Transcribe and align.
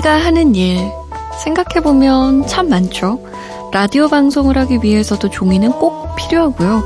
종이가 0.00 0.16
하는 0.16 0.54
일 0.54 0.90
생각해보면 1.44 2.46
참 2.46 2.68
많죠. 2.68 3.20
라디오 3.72 4.08
방송을 4.08 4.56
하기 4.58 4.78
위해서도 4.82 5.28
종이는 5.28 5.72
꼭 5.72 6.16
필요하고요. 6.16 6.82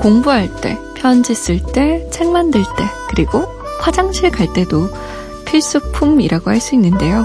공부할 0.00 0.54
때, 0.60 0.78
편지 0.94 1.34
쓸 1.34 1.60
때, 1.60 2.06
책 2.10 2.30
만들 2.30 2.62
때, 2.76 2.84
그리고 3.08 3.46
화장실 3.80 4.30
갈 4.30 4.52
때도 4.52 4.90
필수품이라고 5.46 6.50
할 6.50 6.60
수 6.60 6.74
있는데요. 6.74 7.24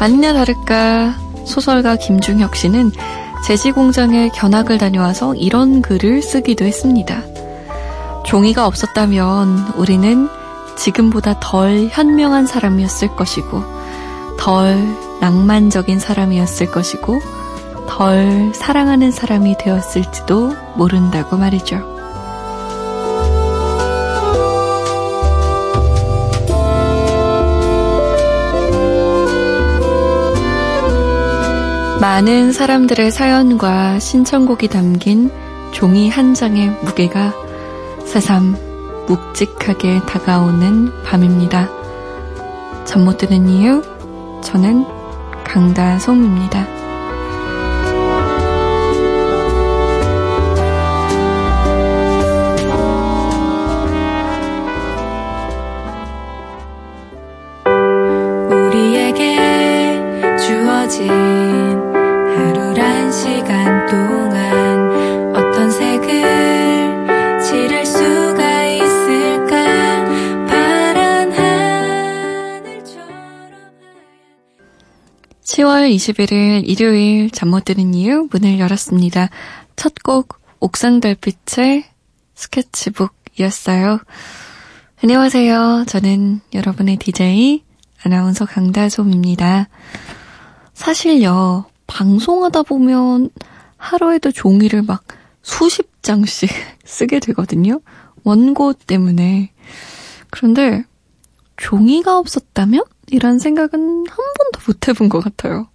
아니나 0.00 0.32
다를까 0.32 1.16
소설가 1.44 1.96
김중혁 1.96 2.56
씨는 2.56 2.92
제지공장에 3.46 4.30
견학을 4.30 4.78
다녀와서 4.78 5.34
이런 5.34 5.82
글을 5.82 6.22
쓰기도 6.22 6.64
했습니다. 6.64 7.22
종이가 8.24 8.66
없었다면 8.66 9.74
우리는 9.76 10.28
지금보다 10.76 11.38
덜 11.40 11.88
현명한 11.90 12.46
사람이었을 12.46 13.16
것이고, 13.16 13.81
덜 14.42 14.76
낭만적인 15.20 16.00
사람이었을 16.00 16.72
것이고, 16.72 17.20
덜 17.86 18.52
사랑하는 18.52 19.12
사람이 19.12 19.56
되었을지도 19.56 20.52
모른다고 20.74 21.36
말이죠. 21.36 21.76
많은 32.00 32.50
사람들의 32.50 33.12
사연과 33.12 34.00
신청곡이 34.00 34.66
담긴 34.66 35.30
종이 35.70 36.10
한 36.10 36.34
장의 36.34 36.80
무게가 36.82 37.32
새삼 38.04 38.56
묵직하게 39.06 40.00
다가오는 40.00 41.04
밤입니다. 41.04 41.68
잠 42.84 43.04
못 43.04 43.18
드는 43.18 43.48
이유, 43.48 43.82
저는 44.42 44.84
강다솜입니다. 45.44 46.81
10월 75.92 75.96
21일 75.96 76.62
일요일 76.68 77.30
잠 77.30 77.50
못 77.50 77.64
드는 77.64 77.94
이유 77.94 78.28
문을 78.30 78.58
열었습니다. 78.58 79.28
첫 79.76 79.92
곡 80.02 80.40
옥상 80.60 81.00
달빛의 81.00 81.84
스케치북이었어요. 82.34 83.98
안녕하세요. 85.02 85.84
저는 85.88 86.40
여러분의 86.54 86.96
DJ 86.96 87.62
아나운서 88.04 88.46
강다솜입니다. 88.46 89.68
사실요, 90.74 91.66
방송하다 91.86 92.62
보면 92.62 93.30
하루에도 93.76 94.30
종이를 94.30 94.82
막 94.82 95.04
수십 95.42 96.02
장씩 96.02 96.48
쓰게 96.84 97.20
되거든요. 97.20 97.80
원고 98.24 98.72
때문에. 98.72 99.50
그런데 100.30 100.84
종이가 101.56 102.18
없었다면? 102.18 102.84
이런 103.08 103.38
생각은 103.38 103.80
한 104.08 104.16
번도 104.16 104.60
못 104.66 104.88
해본 104.88 105.08
것 105.10 105.20
같아요. 105.20 105.68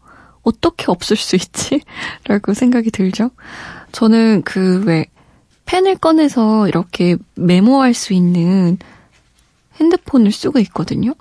어떻게 0.47 0.85
없을 0.87 1.17
수 1.17 1.35
있지? 1.35 1.81
라고 2.25 2.53
생각이 2.53 2.91
들죠. 2.91 3.31
저는 3.91 4.43
그 4.43 4.83
왜 4.85 5.05
펜을 5.65 5.97
꺼내서 5.97 6.69
이렇게 6.69 7.17
메모할 7.35 7.93
수 7.93 8.13
있는 8.13 8.77
핸드폰을 9.79 10.31
쓰고 10.31 10.59
있거든요. 10.59 11.13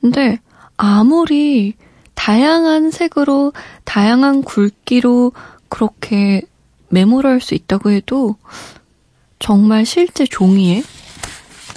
근데 0.00 0.38
아무리 0.78 1.74
다양한 2.14 2.90
색으로, 2.90 3.52
다양한 3.84 4.42
굵기로 4.42 5.32
그렇게 5.68 6.42
메모를 6.88 7.30
할 7.30 7.40
수 7.40 7.54
있다고 7.54 7.90
해도 7.90 8.36
정말 9.38 9.84
실제 9.84 10.24
종이에, 10.24 10.82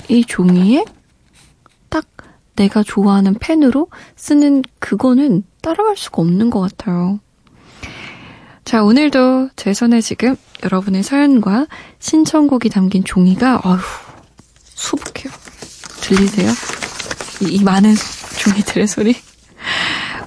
이 0.07 0.25
종이에 0.25 0.85
내가 2.55 2.83
좋아하는 2.83 3.35
펜으로 3.39 3.87
쓰는 4.15 4.63
그거는 4.79 5.43
따라갈 5.61 5.97
수가 5.97 6.21
없는 6.21 6.49
것 6.49 6.59
같아요. 6.61 7.19
자, 8.65 8.83
오늘도 8.83 9.49
제 9.55 9.73
손에 9.73 10.01
지금 10.01 10.35
여러분의 10.63 11.03
사연과 11.03 11.67
신청곡이 11.99 12.69
담긴 12.69 13.03
종이가, 13.03 13.61
어휴, 13.63 13.79
수북해요. 14.63 15.33
들리세요? 16.01 16.51
이, 17.41 17.55
이 17.55 17.63
많은 17.63 17.93
종이들의 18.39 18.87
소리. 18.87 19.15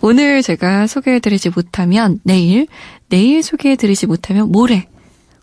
오늘 0.03 0.43
제가 0.43 0.87
소개해드리지 0.87 1.51
못하면 1.51 2.21
내일, 2.23 2.67
내일 3.09 3.43
소개해드리지 3.43 4.07
못하면 4.07 4.53
모레 4.53 4.89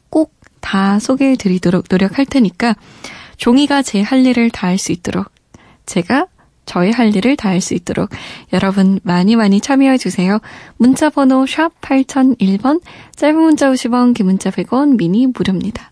꼭 0.09 0.43
다 0.63 0.97
소개해드리도록 0.97 1.85
노력할 1.89 2.25
테니까 2.25 2.75
종이가 3.37 3.81
제 3.81 4.01
할 4.01 4.25
일을 4.25 4.49
다 4.49 4.67
할 4.67 4.77
수 4.77 4.93
있도록 4.93 5.29
제가 5.85 6.27
저희 6.65 6.91
할 6.91 7.15
일을 7.15 7.35
다할 7.35 7.61
수 7.61 7.73
있도록 7.73 8.09
여러분 8.53 8.99
많이 9.03 9.35
많이 9.35 9.59
참여해 9.59 9.97
주세요. 9.97 10.39
문자 10.77 11.09
번호 11.09 11.45
샵 11.45 11.79
8001번, 11.81 12.81
짧은 13.15 13.39
문자 13.39 13.69
50원, 13.69 14.13
긴 14.13 14.27
문자 14.27 14.49
100원, 14.49 14.97
미니 14.97 15.27
무료입니다. 15.27 15.91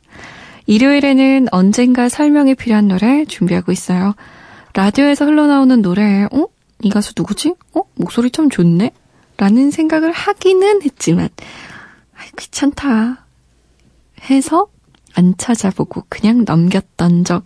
일요일에는 0.66 1.48
언젠가 1.52 2.08
설명이 2.08 2.56
필요한 2.56 2.88
노래 2.88 3.26
준비하고 3.26 3.72
있어요. 3.72 4.16
라디오에서 4.74 5.26
흘러나오는 5.26 5.81
노래, 5.81 6.24
어? 6.31 6.48
이 6.81 6.90
가수 6.90 7.14
누구지? 7.18 7.56
어? 7.74 7.81
목소리 7.96 8.31
참 8.31 8.50
좋네? 8.50 8.92
라는 9.38 9.72
생각을 9.72 10.12
하기는 10.12 10.84
했지만, 10.84 11.30
아이, 12.16 12.28
귀찮다. 12.38 13.26
해서 14.30 14.68
안 15.16 15.36
찾아보고 15.38 16.04
그냥 16.10 16.46
넘겼던 16.46 17.26
적 17.26 17.44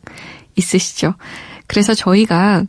있으시죠? 0.56 1.16
그래서 1.68 1.94
저희가 1.94 2.66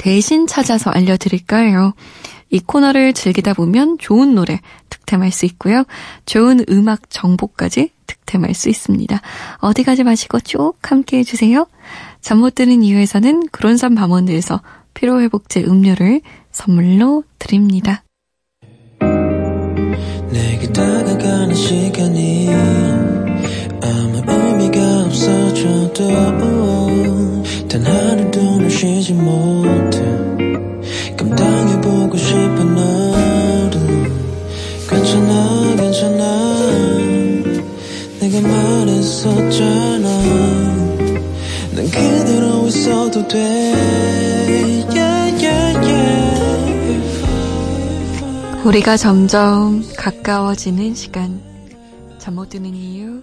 대신 0.00 0.46
찾아서 0.46 0.90
알려드릴까요? 0.90 1.92
이 2.48 2.58
코너를 2.58 3.12
즐기다 3.12 3.52
보면 3.52 3.98
좋은 3.98 4.34
노래 4.34 4.58
득템할 4.88 5.30
수 5.30 5.44
있고요. 5.44 5.84
좋은 6.24 6.64
음악 6.70 7.10
정보까지 7.10 7.90
득템할 8.06 8.54
수 8.54 8.70
있습니다. 8.70 9.20
어디 9.58 9.84
가지 9.84 10.02
마시고 10.02 10.40
쭉 10.40 10.72
함께 10.82 11.18
해주세요. 11.18 11.66
잠 12.22 12.38
못 12.38 12.54
드는 12.54 12.82
이유에서는 12.82 13.48
그론산 13.52 13.94
밤원드에서 13.94 14.62
피로회복제 14.94 15.64
음료를 15.64 16.22
선물로 16.50 17.24
드립니다. 17.38 18.02
내게 20.30 20.66
다가가는 20.72 21.54
시간이 21.54 22.48
아무 23.82 24.22
의미가 24.26 25.04
없어져도 25.04 26.08
단 27.68 27.84
하루도 27.84 28.40
눈 28.40 28.68
쉬지 28.70 29.12
못 29.12 29.39
우리가 48.64 48.96
점점 48.96 49.82
가까워지는 49.96 50.94
시간 50.94 51.40
잠 52.18 52.34
못 52.34 52.48
드는 52.48 52.74
이유 52.74 53.22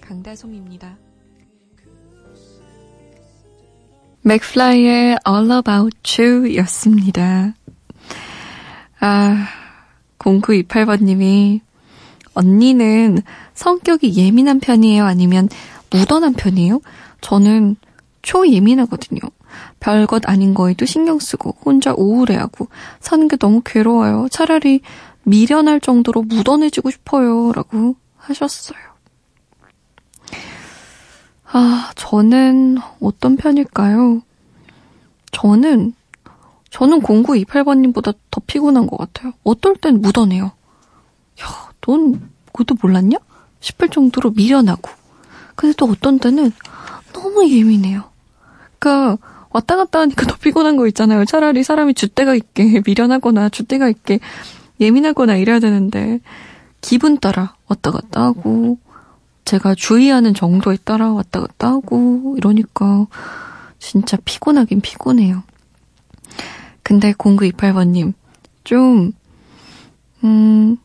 강다솜입니다. 0.00 0.96
맥플라이의 4.22 5.18
All 5.26 5.50
About 5.52 6.22
You 6.22 6.56
였습니다. 6.56 7.54
아, 8.98 9.46
0928번님이 10.18 11.60
언니는 12.34 13.22
성격이 13.54 14.16
예민한 14.16 14.58
편이에요? 14.60 15.04
아니면 15.04 15.48
무던한 15.90 16.34
편이에요? 16.34 16.80
저는 17.20 17.76
초예민하거든요. 18.26 19.20
별것 19.78 20.28
아닌 20.28 20.52
거에도 20.52 20.84
신경 20.84 21.18
쓰고 21.18 21.56
혼자 21.64 21.94
우울해하고 21.96 22.68
사는 23.00 23.28
게 23.28 23.36
너무 23.36 23.62
괴로워요. 23.64 24.26
차라리 24.30 24.80
미련할 25.22 25.80
정도로 25.80 26.22
무던해지고 26.22 26.90
싶어요. 26.90 27.52
라고 27.52 27.94
하셨어요. 28.16 28.78
아, 31.52 31.92
저는 31.94 32.78
어떤 33.00 33.36
편일까요? 33.36 34.22
저는 35.30 35.94
저는 36.70 37.00
0928번님보다 37.02 38.16
더 38.30 38.42
피곤한 38.44 38.88
것 38.88 38.96
같아요. 38.96 39.32
어떨 39.44 39.76
땐 39.76 40.00
묻어내요. 40.00 40.46
야, 41.42 41.70
넌 41.80 42.28
그것도 42.46 42.76
몰랐냐? 42.82 43.18
싶을 43.60 43.88
정도로 43.88 44.30
미련하고. 44.32 44.90
근데 45.54 45.74
또 45.78 45.86
어떤 45.86 46.18
때는 46.18 46.50
너무 47.12 47.48
예민해요. 47.48 48.15
그니까 48.78 49.18
왔다 49.50 49.76
갔다 49.76 50.00
하니까 50.00 50.26
더 50.26 50.36
피곤한 50.36 50.76
거 50.76 50.86
있잖아요. 50.88 51.24
차라리 51.24 51.62
사람이 51.64 51.94
줏대가 51.94 52.36
있게 52.36 52.82
미련하거나 52.84 53.48
줏대가 53.48 53.88
있게 53.90 54.20
예민하거나 54.80 55.36
이래야 55.36 55.60
되는데 55.60 56.20
기분 56.80 57.18
따라 57.18 57.56
왔다 57.66 57.90
갔다 57.90 58.22
하고 58.22 58.78
제가 59.44 59.74
주의하는 59.74 60.34
정도에 60.34 60.76
따라 60.84 61.12
왔다 61.12 61.40
갔다 61.40 61.68
하고 61.68 62.34
이러니까 62.36 63.06
진짜 63.78 64.18
피곤하긴 64.24 64.80
피곤해요. 64.80 65.42
근데 66.82 67.12
0928번님 67.12 68.12
좀 68.64 69.12
음, 70.24 70.76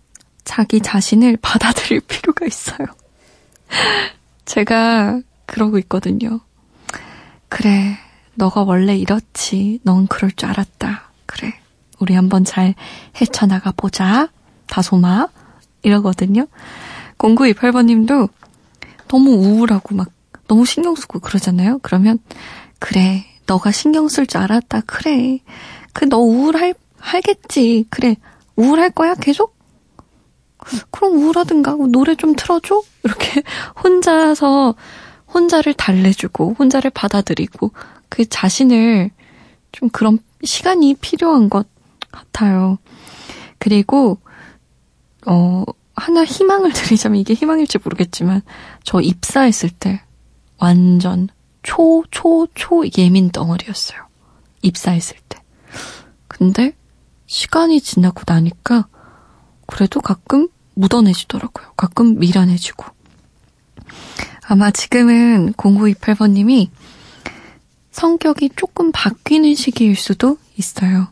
자기 0.44 0.80
자신을 0.82 1.38
받아들일 1.42 2.02
필요가 2.02 2.46
있어요. 2.46 2.88
제가 4.46 5.22
그러고 5.46 5.78
있거든요. 5.80 6.42
그래, 7.51 7.98
너가 8.36 8.63
원래 8.63 8.95
이렇지. 8.95 9.81
넌 9.83 10.07
그럴 10.07 10.31
줄 10.31 10.48
알았다. 10.50 11.12
그래, 11.25 11.53
우리 12.00 12.13
한번 12.15 12.45
잘 12.45 12.75
헤쳐나가 13.19 13.71
보자. 13.75 14.30
다소마. 14.68 15.27
이러거든요. 15.83 16.45
0928번님도 17.18 18.30
너무 19.09 19.31
우울하고 19.31 19.95
막 19.95 20.07
너무 20.48 20.65
신경 20.65 20.95
쓰고 20.95 21.19
그러잖아요. 21.19 21.80
그러면 21.80 22.19
그래, 22.80 23.25
너가 23.48 23.71
신경 23.71 24.07
쓸 24.07 24.25
줄 24.27 24.39
알았다. 24.42 24.81
그래. 24.86 25.39
그 25.94 26.06
너 26.07 26.19
우울할 26.19 26.74
할겠지. 27.00 27.86
그래. 27.89 28.15
우울할 28.56 28.92
거야 28.92 29.13
계속? 29.15 29.57
그럼 30.92 31.13
우울하든가 31.18 31.75
노래 31.92 32.15
좀 32.15 32.33
틀어줘? 32.36 32.81
이렇게 33.03 33.42
혼자서 33.83 34.75
혼자를 35.33 35.74
달래주고 35.74 36.56
혼자를 36.60 36.92
받아들이고 36.92 37.72
그 38.10 38.28
자신을 38.28 39.12
좀 39.72 39.89
그런 39.89 40.19
시간이 40.44 40.95
필요한 40.95 41.50
것 41.50 41.68
같아요. 42.12 42.78
그리고 43.60 44.19
어 45.25 45.63
하나 45.95 46.24
희망을 46.24 46.74
드리자면 46.74 47.19
이게 47.19 47.33
희망일지 47.33 47.78
모르겠지만 47.83 48.42
저 48.83 49.00
입사했을 49.00 49.69
때 49.69 50.01
완전 50.57 51.30
초, 51.63 52.04
초, 52.12 52.48
초 52.54 52.84
예민 52.98 53.30
덩어리였어요. 53.31 54.00
입사했을 54.62 55.18
때. 55.30 55.42
근데 56.27 56.75
시간이 57.27 57.81
지나고 57.81 58.24
나니까 58.25 58.88
그래도 59.68 60.01
가끔 60.01 60.50
묻어내지더라고요. 60.75 61.74
가끔 61.77 62.19
미련해지고. 62.19 62.86
아마 64.51 64.69
지금은 64.69 65.53
0928번님이 65.53 66.68
성격이 67.92 68.50
조금 68.57 68.92
바뀌는 68.92 69.56
시기일 69.56 69.95
수도 69.95 70.38
있어요. 70.57 71.07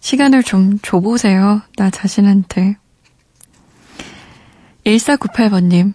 시간을 0.00 0.42
좀 0.42 0.78
줘보세요. 0.78 1.60
나 1.76 1.90
자신한테. 1.90 2.78
1498번님, 4.86 5.92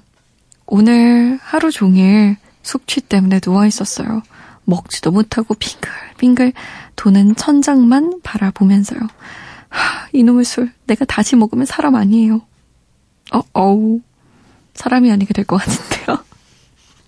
오늘 0.67 1.39
하루 1.41 1.71
종일 1.71 2.38
숙취 2.62 3.01
때문에 3.01 3.39
누워 3.39 3.65
있었어요. 3.65 4.21
먹지도 4.65 5.09
못하고 5.09 5.56
빙글빙글 5.56 6.53
도는 6.95 7.35
천장만 7.38 8.21
바라보면서요. 8.21 9.00
하, 9.69 10.07
이놈의 10.13 10.45
술, 10.45 10.71
내가 10.85 11.06
다시 11.06 11.35
먹으면 11.35 11.65
사람 11.65 11.95
아니에요. 11.95 12.44
어, 13.33 13.41
어우, 13.53 14.01
사람이 14.75 15.12
아니게 15.12 15.33
될 15.33 15.45
것 15.45 15.57
같은데요. 15.57 16.24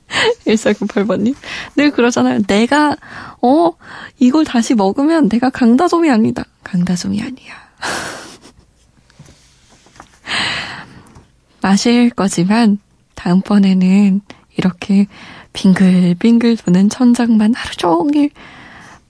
1498번님. 0.48 1.36
늘 1.75 1.92
그러잖아요. 1.92 2.42
내가, 2.44 2.96
어, 3.42 3.72
이걸 4.19 4.46
다시 4.46 4.74
먹으면 4.74 5.30
내가 5.30 5.50
강다솜이 5.50 6.10
아니다. 6.10 6.46
강다솜이 6.64 7.22
아니야. 7.22 7.54
마실 11.62 12.10
거지만, 12.10 12.80
다음번에는 13.16 14.22
이렇게 14.56 15.08
빙글빙글 15.54 16.58
도는 16.58 16.90
천장만 16.90 17.54
하루 17.54 17.75
종일 17.75 18.30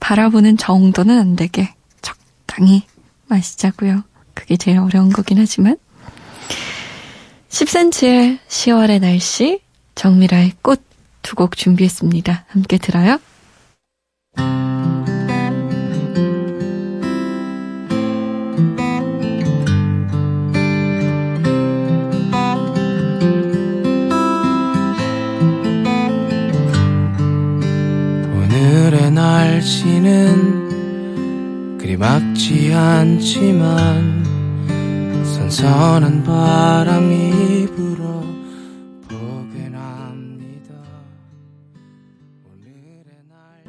바라보는 0.00 0.56
정도는 0.56 1.18
안 1.18 1.36
되게 1.36 1.74
적당히 2.00 2.84
마시자고요. 3.26 4.02
그게 4.34 4.56
제일 4.56 4.78
어려운 4.78 5.10
거긴 5.10 5.38
하지만. 5.38 5.76
10cm의 7.48 8.38
10월의 8.48 9.00
날씨, 9.00 9.60
정미라의 9.94 10.52
꽃 10.62 10.82
두 11.22 11.34
곡 11.34 11.56
준비했습니다. 11.56 12.44
함께 12.48 12.78
들어요. 12.78 13.18
날씨는 29.18 30.68
그리 31.78 31.96
막지 31.96 32.72
않지만 32.72 34.17
선선한 35.50 36.24
바람이 36.24 37.68
불어 37.74 38.22
보게 39.08 39.70
납니다. 39.70 40.74
오늘의 42.44 43.04
날 43.30 43.64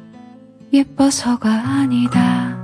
예뻐서가 0.74 1.50
아니다. 1.50 2.58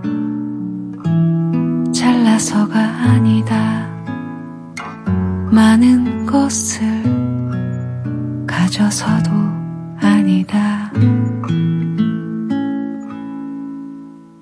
잘나서가 1.95 2.79
아니다. 2.79 3.89
많은 5.51 6.27
것을 6.27 6.87
가져서도 8.47 9.31
아니다. 9.99 10.93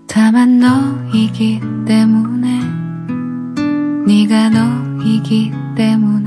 다만 0.09 0.59
너이기 0.59 1.61
때문에 1.87 2.74
네가 4.07 4.51
너이기 4.51 5.51
때문에 5.77 6.24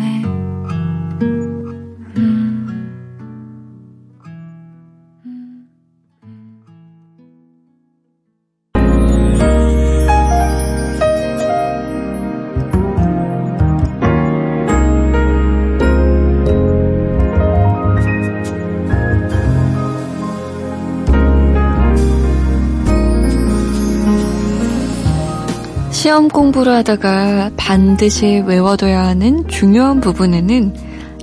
시험 26.18 26.30
공부를 26.30 26.74
하다가 26.74 27.52
반드시 27.58 28.42
외워둬야 28.44 29.06
하는 29.06 29.48
중요한 29.48 30.02
부분에는 30.02 30.74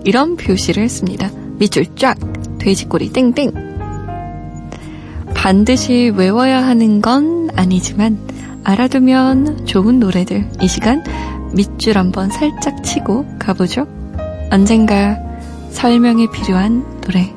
이런 0.05 0.37
표시를 0.37 0.89
씁니다. 0.89 1.33
밑줄 1.59 1.97
쫙, 1.97 2.17
돼지꼬리 2.61 3.13
땡땡. 3.13 3.51
반드시 5.35 6.13
외워야 6.15 6.65
하는 6.65 7.01
건 7.01 7.51
아니지만 7.57 8.21
알아두면 8.63 9.67
좋은 9.67 9.99
노래들. 9.99 10.49
이 10.63 10.69
시간 10.69 11.03
밑줄 11.57 11.99
한번 11.99 12.31
살짝 12.31 12.85
치고 12.85 13.27
가보죠. 13.41 13.89
언젠가 14.53 15.19
설명이 15.71 16.31
필요한 16.31 16.85
노래. 17.01 17.35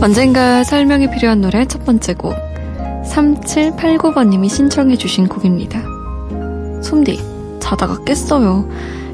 언젠가 0.00 0.64
설명이 0.64 1.10
필요한 1.10 1.40
노래 1.40 1.66
첫 1.66 1.84
번째 1.84 2.14
곡 2.14 2.34
3789번님이 3.04 4.48
신청해 4.48 4.96
주신 4.96 5.28
곡입니다. 5.28 5.82
솜디 6.82 7.20
자다가 7.60 8.02
깼어요. 8.04 8.68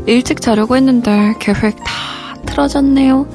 일찍 0.07 0.40
자려고 0.40 0.76
했는데 0.76 1.35
계획 1.40 1.76
다 1.76 2.37
틀어졌네요. 2.47 3.26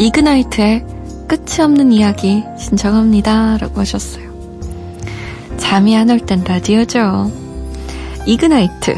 이그나이트의 0.00 0.84
끝이 1.28 1.60
없는 1.62 1.92
이야기 1.92 2.42
신청합니다. 2.58 3.58
라고 3.58 3.80
하셨어요. 3.80 4.28
잠이 5.58 5.94
안 5.96 6.08
올 6.10 6.20
땐 6.20 6.42
라디오죠. 6.46 7.30
이그나이트 8.26 8.96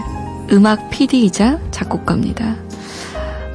음악 0.53 0.91
PD이자 0.91 1.59
작곡가입니다. 1.73 2.55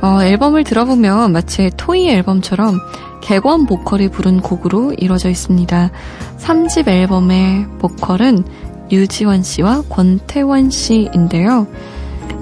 어, 0.01 0.21
앨범을 0.23 0.65
들어보면 0.65 1.31
마치 1.31 1.71
토이 1.77 2.09
앨범처럼 2.09 2.79
객원 3.25 3.65
보컬이 3.65 4.09
부른 4.09 4.39
곡으로 4.41 4.93
이루어져 4.93 5.29
있습니다. 5.29 5.89
3집 6.37 6.87
앨범의 6.87 7.65
보컬은 7.79 8.45
유지원 8.91 9.41
씨와 9.41 9.81
권태원 9.89 10.69
씨인데요. 10.69 11.65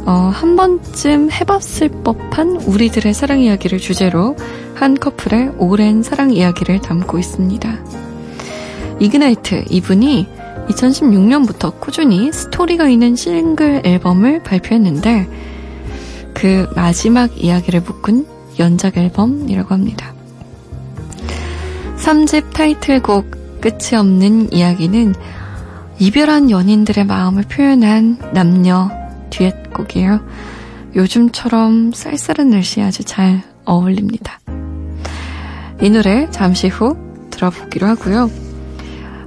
어, 0.06 0.12
한 0.12 0.58
번쯤 0.58 1.32
해봤을 1.32 1.88
법한 2.04 2.58
우리들의 2.66 3.14
사랑 3.14 3.40
이야기를 3.40 3.80
주제로 3.80 4.36
한 4.76 4.96
커플의 4.96 5.54
오랜 5.58 6.04
사랑 6.04 6.32
이야기를 6.32 6.82
담고 6.82 7.18
있습니다. 7.18 7.80
이그나이트 9.00 9.64
이분이 9.70 10.28
2016년부터 10.68 11.80
꾸준히 11.80 12.34
스토리가 12.34 12.90
있는 12.90 13.16
싱글 13.16 13.82
앨범을 13.86 14.44
발표했는데 14.44 15.30
그 16.34 16.68
마지막 16.76 17.42
이야기를 17.42 17.80
묶은 17.80 18.28
연작 18.60 18.98
앨범이라고 18.98 19.74
합니다. 19.74 20.13
3집 22.04 22.52
타이틀곡 22.52 23.62
끝이 23.62 23.98
없는 23.98 24.52
이야기는 24.52 25.16
이별한 26.00 26.52
연인들의 26.52 27.06
마음을 27.06 27.44
표현한 27.44 28.34
남녀 28.34 28.92
듀엣곡이에요. 29.30 30.20
요즘처럼 30.98 31.94
쌀쌀한 31.94 32.50
날씨에 32.50 32.84
아주 32.84 33.06
잘 33.06 33.42
어울립니다. 33.64 34.38
이 35.82 35.90
노래 35.90 36.30
잠시 36.30 36.68
후 36.68 36.98
들어보기로 37.30 37.88
하고요. 37.88 38.30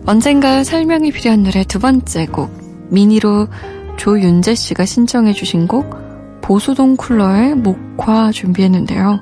언젠가 0.05 0.63
설명이 0.63 1.13
필요한 1.13 1.45
노래 1.45 1.65
두 1.65 1.79
번째 1.79 2.27
곡 2.27 2.51
미니로 2.91 3.49
조윤재 3.97 4.55
씨가 4.55 4.85
신청해 4.85 5.33
주신 5.33 5.67
곡 5.67 5.97
보수동 6.43 6.97
쿨러의 6.97 7.55
목화 7.55 8.31
준비했는데요. 8.31 9.21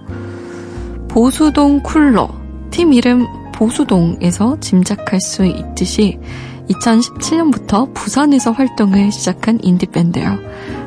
보수동 1.09 1.85
쿨러 1.85 2.29
팀 2.73 2.93
이름 2.93 3.25
보수동에서 3.55 4.59
짐작할 4.61 5.21
수 5.21 5.45
있듯이 5.45 6.19
2017년부터 6.69 7.93
부산에서 7.95 8.51
활동을 8.53 9.13
시작한 9.13 9.59
인디밴드예요. 9.63 10.39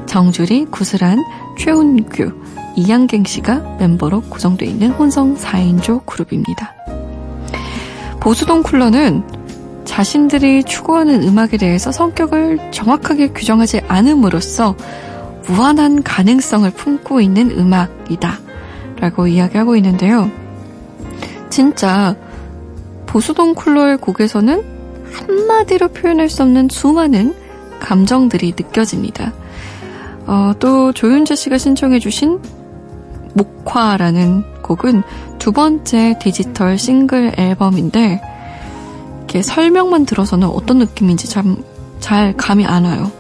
정주리, 0.05 0.65
구슬한, 0.65 1.23
최운규, 1.57 2.31
이양갱 2.75 3.25
씨가 3.25 3.77
멤버로 3.79 4.21
구성되어 4.21 4.69
있는 4.69 4.91
혼성 4.91 5.35
4인조 5.35 6.05
그룹입니다. 6.05 6.73
보수동 8.19 8.63
쿨러는 8.63 9.23
자신들이 9.85 10.63
추구하는 10.63 11.23
음악에 11.23 11.57
대해서 11.57 11.91
성격을 11.91 12.71
정확하게 12.71 13.29
규정하지 13.29 13.81
않음으로써 13.87 14.75
무한한 15.47 16.03
가능성을 16.03 16.69
품고 16.71 17.21
있는 17.21 17.51
음악이다. 17.51 18.39
라고 18.99 19.27
이야기하고 19.27 19.75
있는데요. 19.77 20.29
진짜 21.49 22.15
보수동 23.17 23.55
쿨러의 23.55 23.97
곡에서는 23.97 24.63
한마디로 25.11 25.87
표현할 25.87 26.29
수 26.29 26.43
없는 26.43 26.69
수많은 26.69 27.33
감정들이 27.79 28.53
느껴집니다. 28.55 29.33
어, 30.27 30.53
또 30.59 30.93
조윤재 30.93 31.33
씨가 31.33 31.57
신청해주신 31.57 32.39
목화라는 33.33 34.61
곡은 34.61 35.01
두 35.39 35.51
번째 35.51 36.19
디지털 36.21 36.77
싱글 36.77 37.31
앨범인데 37.35 38.21
이렇게 39.17 39.41
설명만 39.41 40.05
들어서는 40.05 40.47
어떤 40.47 40.77
느낌인지 40.77 41.27
참 41.27 41.57
잘 41.99 42.37
감이 42.37 42.67
안 42.67 42.85
와요. 42.85 43.11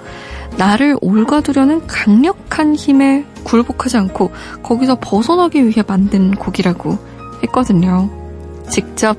나를 0.57 0.95
올가두려는 1.01 1.87
강력한 1.87 2.75
힘에 2.75 3.25
굴복하지 3.43 3.97
않고 3.97 4.29
거기서 4.61 4.99
벗어나기 5.01 5.65
위해 5.65 5.83
만든 5.87 6.35
곡이라고 6.35 6.99
했거든요. 7.41 8.11
직접 8.69 9.17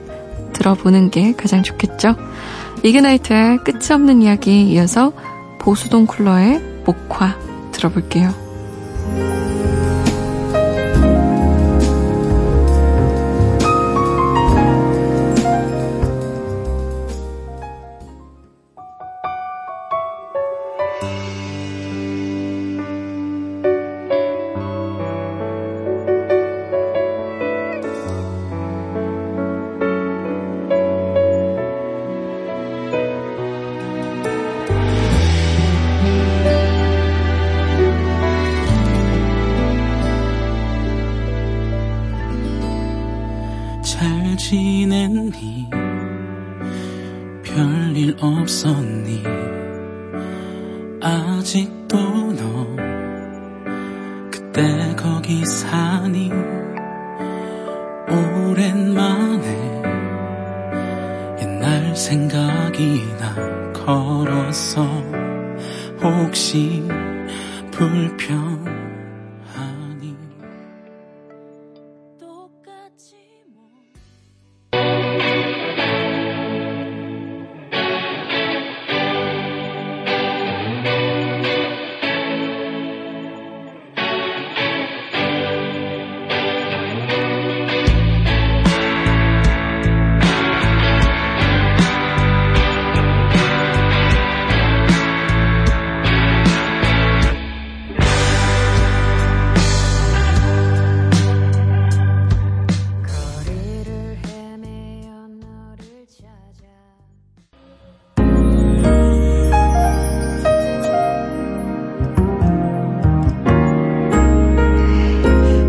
들어보는 0.59 1.11
게 1.11 1.33
가장 1.33 1.62
좋겠죠? 1.62 2.17
이그나이트의 2.83 3.59
끝이 3.65 3.93
없는 3.93 4.23
이야기 4.23 4.69
이어서 4.69 5.12
보수동 5.59 6.07
쿨러의 6.07 6.61
목화 6.85 7.37
들어볼게요. 7.73 8.35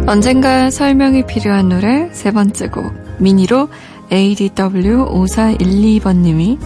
언젠가 0.10 0.70
설명이 0.72 1.28
필요한 1.28 1.70
노래 1.70 2.10
세 2.14 2.32
번째 2.32 2.70
곡 2.70 2.92
미니로 3.20 3.70
ADW5412번님이 4.10 6.58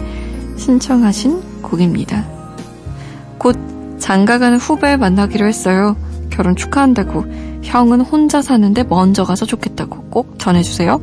신청하신 0.56 1.60
곡입니다. 1.60 2.24
곧 3.36 3.54
장가가는 3.98 4.56
후배 4.56 4.96
만나기로 4.96 5.46
했어요. 5.46 5.94
결혼 6.30 6.56
축하한다고 6.56 7.26
형은 7.62 8.00
혼자 8.00 8.40
사는데 8.40 8.82
먼저 8.82 9.24
가서 9.24 9.44
좋겠다고 9.44 10.04
꼭 10.04 10.38
전해주세요. 10.38 10.98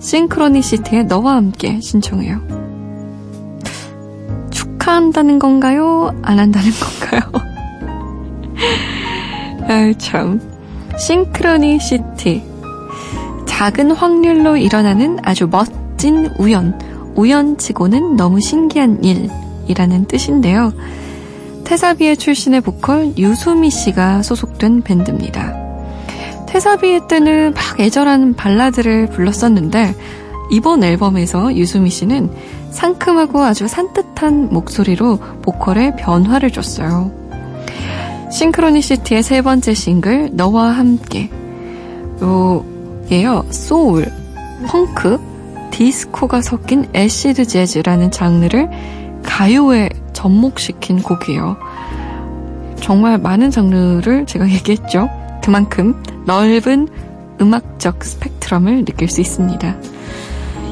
싱크로니시티의 0.00 1.04
너와 1.04 1.36
함께 1.36 1.80
신청해요. 1.80 2.40
축하한다는 4.50 5.38
건가요? 5.38 6.12
안 6.22 6.40
한다는 6.40 6.68
건가요? 6.82 7.20
아유 9.70 9.96
참. 9.98 10.55
싱크로니시티. 10.98 12.42
작은 13.46 13.90
확률로 13.92 14.56
일어나는 14.56 15.18
아주 15.22 15.48
멋진 15.50 16.30
우연. 16.38 16.78
우연치고는 17.14 18.16
너무 18.16 18.40
신기한 18.40 19.02
일이라는 19.02 20.06
뜻인데요. 20.06 20.72
테사비의 21.64 22.16
출신의 22.16 22.60
보컬 22.60 23.12
유수미 23.16 23.70
씨가 23.70 24.22
소속된 24.22 24.82
밴드입니다. 24.82 25.54
테사비의 26.46 27.08
때는 27.08 27.54
막 27.54 27.80
애절한 27.80 28.34
발라드를 28.34 29.08
불렀었는데 29.08 29.94
이번 30.50 30.84
앨범에서 30.84 31.54
유수미 31.54 31.90
씨는 31.90 32.30
상큼하고 32.70 33.42
아주 33.42 33.66
산뜻한 33.66 34.50
목소리로 34.50 35.18
보컬에 35.42 35.96
변화를 35.96 36.50
줬어요. 36.50 37.25
싱크로니시티의 38.30 39.22
세 39.22 39.42
번째 39.42 39.74
싱글 39.74 40.30
너와 40.32 40.70
함께 40.70 41.30
요게요. 42.20 43.46
소울, 43.50 44.06
펑크, 44.66 45.18
디스코가 45.70 46.42
섞인 46.42 46.88
acid 46.94 47.46
재즈라는 47.46 48.10
장르를 48.10 48.68
가요에 49.22 49.90
접목시킨 50.12 51.02
곡이에요. 51.02 51.56
정말 52.80 53.18
많은 53.18 53.50
장르를 53.50 54.26
제가 54.26 54.48
얘기했죠. 54.50 55.08
그만큼 55.42 56.02
넓은 56.24 56.88
음악적 57.40 58.02
스펙트럼을 58.02 58.84
느낄 58.84 59.08
수 59.08 59.20
있습니다. 59.20 59.76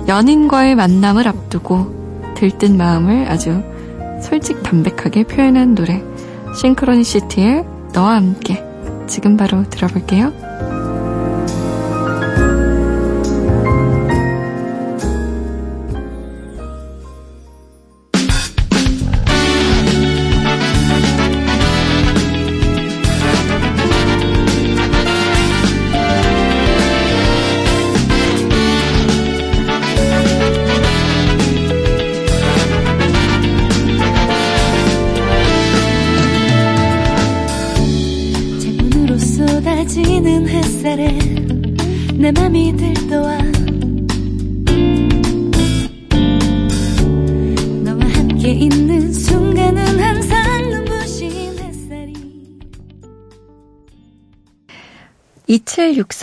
연인과의 0.08 0.74
만남을 0.74 1.28
앞두고 1.28 2.34
들뜬 2.36 2.76
마음을 2.76 3.28
아주 3.28 3.62
솔직 4.22 4.62
담백하게 4.62 5.24
표현한 5.24 5.74
노래 5.74 6.02
싱크로니시티의 6.54 7.64
너와 7.92 8.16
함께 8.16 8.64
지금 9.06 9.36
바로 9.36 9.64
들어볼게요. 9.68 10.32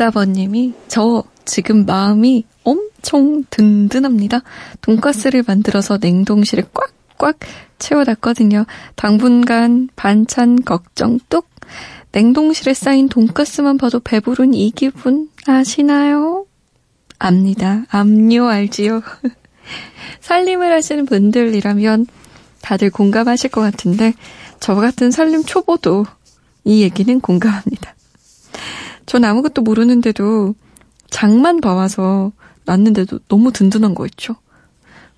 2764번님이 0.01 0.73
저 0.87 1.23
지금 1.45 1.85
마음이 1.85 2.45
엄청 2.63 3.43
든든합니다. 3.49 4.41
돈가스를 4.81 5.43
만들어서 5.45 5.97
냉동실에 6.01 6.63
꽉꽉 7.17 7.39
채워놨거든요. 7.77 8.65
당분간 8.95 9.89
반찬 9.95 10.63
걱정 10.63 11.19
뚝. 11.29 11.49
냉동실에 12.13 12.73
쌓인 12.73 13.07
돈가스만 13.07 13.77
봐도 13.77 13.99
배부른 13.99 14.53
이 14.53 14.71
기분 14.71 15.29
아시나요? 15.47 16.45
압니다. 17.19 17.85
압요 17.89 18.47
알지요? 18.47 19.01
살림을 20.19 20.71
하시는 20.73 21.05
분들이라면 21.05 22.07
다들 22.61 22.89
공감하실 22.89 23.51
것 23.51 23.61
같은데 23.61 24.13
저 24.59 24.75
같은 24.75 25.11
살림 25.11 25.43
초보도 25.43 26.05
이 26.65 26.81
얘기는 26.83 27.19
공감합니다. 27.21 27.95
전 29.05 29.25
아무것도 29.25 29.61
모르는데도 29.61 30.55
장만 31.09 31.61
봐와서 31.61 32.31
놨는데도 32.65 33.19
너무 33.27 33.51
든든한 33.51 33.95
거 33.95 34.05
있죠. 34.07 34.35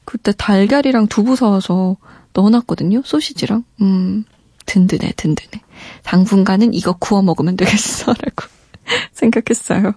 그때 0.05 0.31
달걀이랑 0.31 1.07
두부 1.07 1.35
사와서 1.35 1.97
넣어놨거든요. 2.33 3.03
소시지랑. 3.05 3.63
음, 3.81 4.25
든든해, 4.65 5.13
든든해. 5.15 5.61
당분간은 6.03 6.73
이거 6.73 6.93
구워 6.93 7.21
먹으면 7.21 7.55
되겠어. 7.57 8.13
라고 8.13 8.47
생각했어요. 9.13 9.93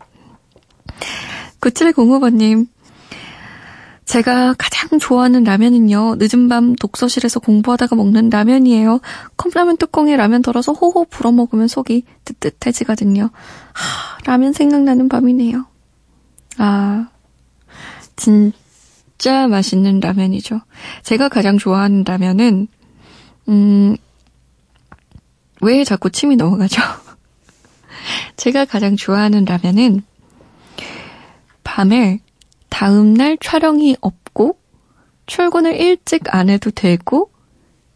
9705번님. 1.61 2.69
제가 4.07 4.55
가장 4.57 5.01
좋아하는 5.01 5.43
라면은요, 5.43 6.15
늦은 6.19 6.49
밤 6.49 6.77
독서실에서 6.77 7.41
공부하다가 7.41 7.97
먹는 7.97 8.31
라면이에요. 8.31 9.01
컵라면 9.37 9.79
뚜껑에 9.79 10.17
라면 10.17 10.43
덜어서 10.43 10.73
호호 10.73 11.07
불어 11.07 11.33
먹으면 11.33 11.67
속이 11.67 12.05
뜨뜻해지거든요. 12.25 13.31
하, 13.73 14.19
라면 14.25 14.53
생각나는 14.53 15.09
밤이네요. 15.09 15.67
아, 16.59 17.09
진짜 18.15 19.49
맛있는 19.49 19.99
라면이죠. 19.99 20.61
제가 21.03 21.29
가장 21.29 21.59
좋아하는 21.59 22.05
라면은, 22.07 22.69
음, 23.49 23.97
왜 25.61 25.83
자꾸 25.83 26.11
침이 26.11 26.37
넘어가죠? 26.37 26.81
제가 28.37 28.67
가장 28.67 28.95
좋아하는 28.95 29.45
라면은, 29.45 30.05
밤에 31.65 32.21
다음날 32.69 33.39
촬영이 33.41 33.97
없고, 34.01 34.59
출근을 35.27 35.77
일찍 35.77 36.35
안 36.35 36.51
해도 36.51 36.71
되고, 36.71 37.31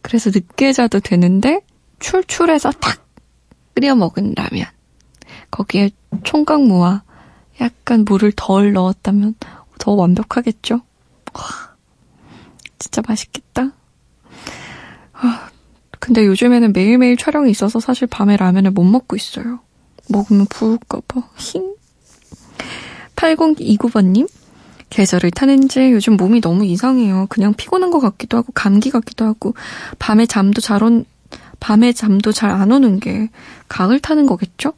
그래서 0.01 0.29
늦게 0.29 0.73
자도 0.73 0.99
되는데, 0.99 1.61
출출해서 1.99 2.71
탁 2.71 3.05
끓여 3.73 3.95
먹은 3.95 4.33
라면. 4.35 4.65
거기에 5.49 5.91
총각무와 6.23 7.03
약간 7.61 8.05
물을 8.05 8.31
덜 8.35 8.73
넣었다면 8.73 9.35
더 9.79 9.91
완벽하겠죠? 9.93 10.75
와, 11.33 11.41
진짜 12.79 13.01
맛있겠다. 13.07 13.71
아, 15.13 15.49
근데 15.99 16.25
요즘에는 16.25 16.73
매일매일 16.73 17.17
촬영이 17.17 17.51
있어서 17.51 17.79
사실 17.79 18.07
밤에 18.07 18.37
라면을 18.37 18.71
못 18.71 18.83
먹고 18.83 19.15
있어요. 19.15 19.59
먹으면 20.09 20.47
부을까봐. 20.47 21.29
힝. 21.37 21.75
8029번님, 23.15 24.27
계절을 24.91 25.31
타는지 25.31 25.91
요즘 25.91 26.17
몸이 26.17 26.41
너무 26.41 26.65
이상해요. 26.65 27.25
그냥 27.29 27.53
피곤한 27.55 27.89
것 27.89 27.99
같기도 27.99 28.37
하고, 28.37 28.51
감기 28.53 28.91
같기도 28.91 29.25
하고, 29.25 29.55
밤에 29.97 30.27
잠도 30.27 30.61
잘 30.61 30.83
온, 30.83 31.05
밤에 31.59 31.93
잠도 31.93 32.31
잘 32.31 32.51
안 32.51 32.71
오는 32.71 32.99
게 32.99 33.29
가을 33.67 33.99
타는 33.99 34.27
거겠죠? 34.27 34.73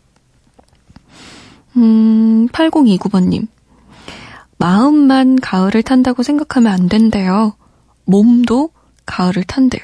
음, 1.75 2.47
8029번님. 2.49 3.47
마음만 4.57 5.41
가을을 5.41 5.83
탄다고 5.83 6.23
생각하면 6.23 6.71
안 6.71 6.87
된대요. 6.87 7.55
몸도 8.05 8.69
가을을 9.05 9.43
탄대요. 9.43 9.81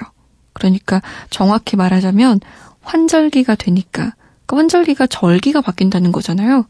그러니까 0.53 1.01
정확히 1.29 1.75
말하자면 1.75 2.39
환절기가 2.81 3.55
되니까 3.55 4.13
그러니까 4.45 4.57
환절기가 4.57 5.07
절기가 5.07 5.61
바뀐다는 5.61 6.11
거잖아요. 6.11 6.65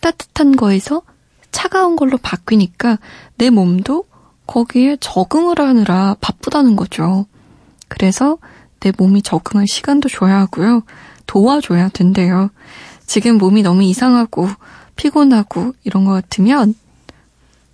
따뜻한 0.00 0.56
거에서 0.56 1.02
차가운 1.52 1.96
걸로 1.96 2.16
바뀌니까 2.16 2.98
내 3.36 3.50
몸도 3.50 4.04
거기에 4.46 4.96
적응을 5.00 5.60
하느라 5.60 6.16
바쁘다는 6.20 6.76
거죠. 6.76 7.26
그래서 7.88 8.38
내 8.80 8.92
몸이 8.96 9.22
적응할 9.22 9.66
시간도 9.68 10.08
줘야 10.08 10.38
하고요. 10.40 10.82
도와줘야 11.26 11.88
된대요. 11.90 12.50
지금 13.06 13.38
몸이 13.38 13.62
너무 13.62 13.82
이상하고 13.82 14.48
피곤하고 14.96 15.74
이런 15.84 16.04
것 16.04 16.12
같으면 16.12 16.74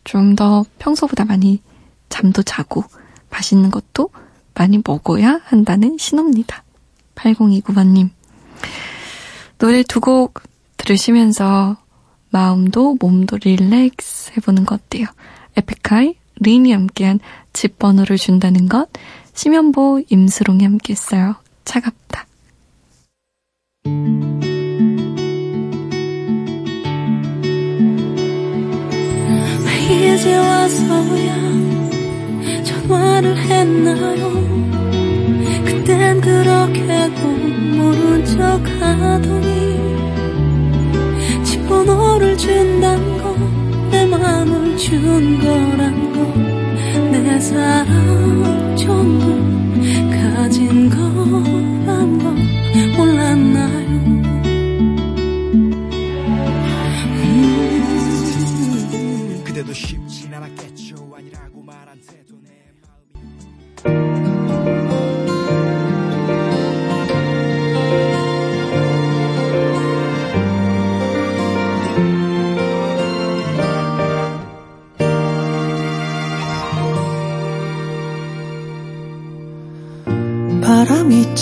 좀 0.04 0.36
더 0.36 0.64
평소보다 0.78 1.24
많이 1.24 1.60
잠도 2.08 2.42
자고 2.42 2.84
맛있는 3.30 3.70
것도 3.70 4.10
많이 4.54 4.80
먹어야 4.84 5.40
한다는 5.44 5.96
신호입니다. 5.98 6.62
8029번님. 7.16 8.10
노래 9.58 9.82
두 9.82 10.00
곡 10.00 10.42
들으시면서 10.76 11.76
마음도 12.37 12.99
몸도 13.01 13.38
릴렉스 13.42 14.33
해보는 14.37 14.66
것 14.66 14.83
어때요? 14.83 15.07
에픽하이, 15.57 16.16
린이 16.38 16.72
함께한 16.72 17.18
집 17.55 17.79
번호를 17.79 18.18
준다는 18.18 18.68
것, 18.68 18.90
심연보, 19.33 20.03
임수롱이 20.11 20.62
함께 20.62 20.92
했어요. 20.92 21.37
차갑다. 21.64 22.27
왜 29.64 30.14
이제 30.14 30.37
와서야 30.37 31.37
전화를 32.64 33.35
했나요 33.35 34.31
그땐 35.64 36.20
그렇게도 36.20 37.29
모른 37.79 38.25
척 38.27 38.61
하더니 38.79 39.55
준단 42.37 43.01
거내 43.18 44.07
맘을 44.07 44.77
준 44.77 45.40
거란 45.40 46.12
거내 46.12 47.40
사랑 47.40 48.77
전부 48.77 49.27
가진 50.11 50.90
거란 50.90 52.18
걸 52.18 52.36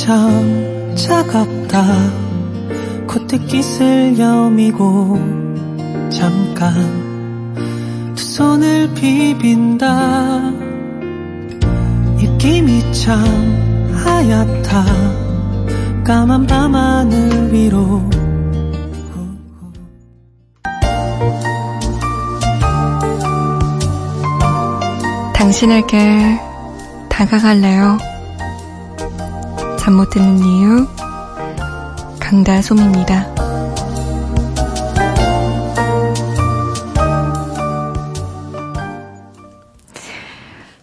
참 0.05 0.95
차갑다. 0.95 1.83
콧대깃을 3.07 4.19
여미고 4.19 5.19
잠깐 6.11 7.55
두 8.15 8.23
손을 8.23 8.93
비빈다. 8.93 10.43
입김이 12.21 12.93
참 12.93 13.17
하얗다. 13.95 14.85
까만 16.05 16.47
밤하늘 16.49 17.51
위로 17.51 18.03
당신에게 25.33 26.39
다가갈래요. 27.09 28.14
잠 29.85 29.97
못 29.99 30.09
드는 30.09 30.39
이유 30.39 30.87
강다솜입니다. 32.19 33.35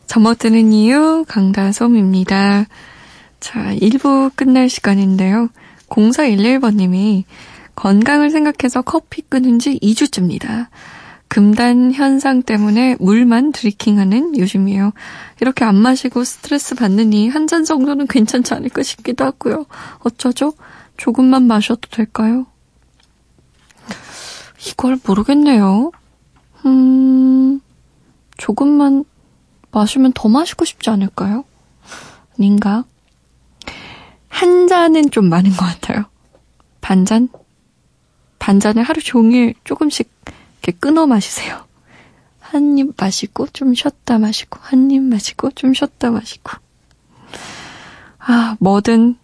잠 0.06 0.22
못 0.22 0.38
드는 0.38 0.72
이유 0.72 1.26
강다솜입니다. 1.28 2.68
자, 3.40 3.74
1부 3.74 4.34
끝날 4.36 4.70
시간인데요. 4.70 5.50
0411번님이 5.90 7.24
건강을 7.74 8.30
생각해서 8.30 8.84
커피 8.84 9.24
끊은 9.24 9.58
지 9.58 9.80
2주째입니다. 9.82 10.68
금단 11.32 11.94
현상 11.94 12.44
때문에 12.44 12.98
물만 13.00 13.54
드리킹하는 13.54 14.38
요즘이에요. 14.38 14.92
이렇게 15.40 15.64
안 15.64 15.76
마시고 15.76 16.26
스트레스 16.26 16.76
받느니 16.76 17.30
한 17.30 17.48
잔 17.48 17.64
정도는 17.64 18.08
괜찮지 18.08 18.54
않을까 18.54 18.84
싶기도 18.84 19.24
하고요. 19.24 19.66
어쩌죠? 20.00 20.52
조금만 20.98 21.44
마셔도 21.44 21.88
될까요? 21.90 22.48
이걸 24.68 25.00
모르겠네요. 25.06 25.92
음, 26.66 27.62
조금만 28.36 29.06
마시면 29.72 30.12
더 30.14 30.28
마시고 30.28 30.66
싶지 30.66 30.90
않을까요? 30.90 31.46
아닌가? 32.38 32.84
한 34.28 34.68
잔은 34.68 35.12
좀 35.12 35.30
많은 35.30 35.52
것 35.52 35.66
같아요. 35.66 36.04
반 36.82 37.06
잔? 37.06 37.30
반 38.38 38.60
잔을 38.60 38.84
하루 38.84 39.02
종일 39.02 39.54
조금씩 39.64 40.12
이렇게 40.62 40.72
끊어 40.80 41.08
마시세요. 41.08 41.66
한 42.40 42.78
입 42.78 42.94
마시고 42.98 43.48
좀 43.48 43.74
쉬었다 43.74 44.20
마시고 44.20 44.60
한 44.62 44.92
입 44.92 45.02
마시고 45.02 45.52
좀 45.52 45.74
쉬었다 45.74 46.12
마시고 46.12 46.52
아 48.20 48.56
뭐든 48.60 49.18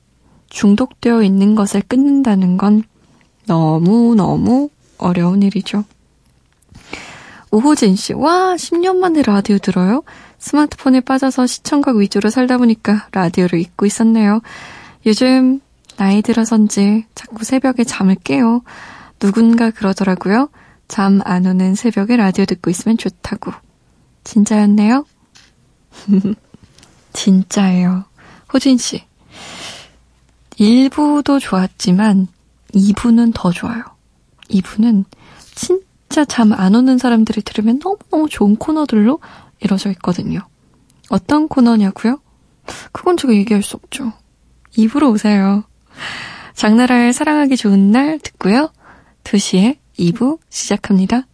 중독되어 0.50 1.24
있는 1.24 1.56
것을 1.56 1.82
끊는다는 1.88 2.58
건 2.58 2.84
너무너무 3.46 4.70
어려운 4.98 5.44
일이죠. 5.44 5.84
오호진 7.52 7.96
씨, 7.96 8.14
와, 8.14 8.56
10년 8.58 8.98
만에 8.98 9.22
라디오 9.22 9.58
들어요? 9.58 10.04
스마트폰에 10.40 11.02
빠져서 11.02 11.48
시청각 11.48 11.96
위주로 11.96 12.30
살다 12.30 12.58
보니까 12.58 13.08
라디오를 13.12 13.60
잊고 13.60 13.86
있었네요. 13.86 14.42
요즘 15.06 15.62
나이 15.98 16.22
들어선지 16.22 17.06
자꾸 17.16 17.44
새벽에 17.46 17.84
잠을 17.84 18.16
깨요. 18.16 18.62
누군가 19.20 19.72
그러더라고요. 19.72 20.50
잠 20.88 21.22
안 21.26 21.46
오는 21.46 21.76
새벽에 21.76 22.16
라디오 22.16 22.46
듣고 22.46 22.70
있으면 22.70 22.98
좋다고. 22.98 23.52
진짜였네요? 24.24 25.06
진짜예요. 27.14 28.06
호진 28.54 28.78
씨. 28.78 29.04
1부도 30.60 31.40
좋았지만 31.40 32.28
2부는 32.74 33.32
더 33.34 33.52
좋아요. 33.52 33.84
2부는 34.50 35.06
진짜 35.56 36.26
잠 36.26 36.54
안 36.54 36.76
오는 36.76 36.98
사람들이 36.98 37.42
들으면 37.42 37.80
너무너무 37.84 38.30
좋은 38.30 38.56
코너들로 38.56 39.20
이루어져 39.60 39.90
있거든요. 39.92 40.40
어떤 41.10 41.48
코너냐고요? 41.48 42.20
그건 42.92 43.18
제가 43.18 43.34
얘기할 43.34 43.64
수 43.64 43.76
없죠. 43.76 44.14
2부로 44.78 45.12
오세요. 45.12 45.64
장나라의 46.54 47.14
사랑하기 47.14 47.56
좋은 47.58 47.92
날 47.92 48.20
듣고요. 48.20 48.72
2시에 49.24 49.78
2부 50.00 50.40
시작합니다. 50.50 51.28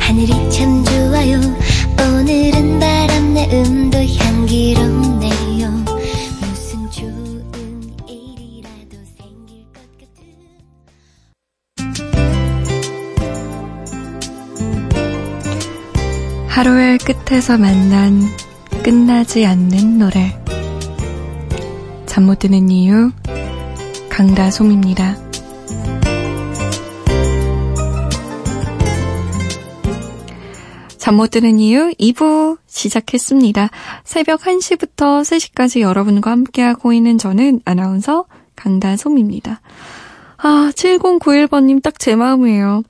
하늘이 0.00 0.32
참 0.50 0.84
좋아요. 0.84 1.38
오늘은 2.00 2.80
바람 2.80 3.34
내 3.34 3.48
음도 3.52 3.98
향기롭네 3.98 4.97
하루의 16.58 16.98
끝에서 16.98 17.56
만난 17.56 18.20
끝나지 18.82 19.46
않는 19.46 19.96
노래. 19.98 20.36
잠 22.04 22.24
못 22.24 22.40
드는 22.40 22.68
이유, 22.68 23.12
강다솜입니다. 24.08 25.16
잠 30.96 31.14
못 31.14 31.30
드는 31.30 31.60
이유 31.60 31.92
2부 32.00 32.58
시작했습니다. 32.66 33.70
새벽 34.02 34.40
1시부터 34.40 35.22
3시까지 35.22 35.78
여러분과 35.78 36.32
함께하고 36.32 36.92
있는 36.92 37.18
저는 37.18 37.60
아나운서 37.66 38.24
강다솜입니다. 38.56 39.60
아, 40.38 40.72
7091번님 40.74 41.84
딱 41.84 42.00
제 42.00 42.16
마음이에요. 42.16 42.82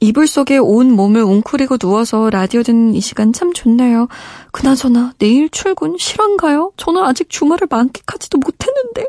이불 0.00 0.28
속에 0.28 0.58
온 0.58 0.92
몸을 0.92 1.22
웅크리고 1.22 1.76
누워서 1.78 2.30
라디오 2.30 2.62
듣는 2.62 2.94
이 2.94 3.00
시간 3.00 3.32
참 3.32 3.52
좋네요. 3.52 4.08
그나저나 4.52 5.14
내일 5.18 5.48
출근 5.48 5.96
실한가요? 5.98 6.72
저는 6.76 7.02
아직 7.02 7.28
주말을 7.28 7.66
만끽하지도 7.68 8.38
못했는데. 8.38 9.06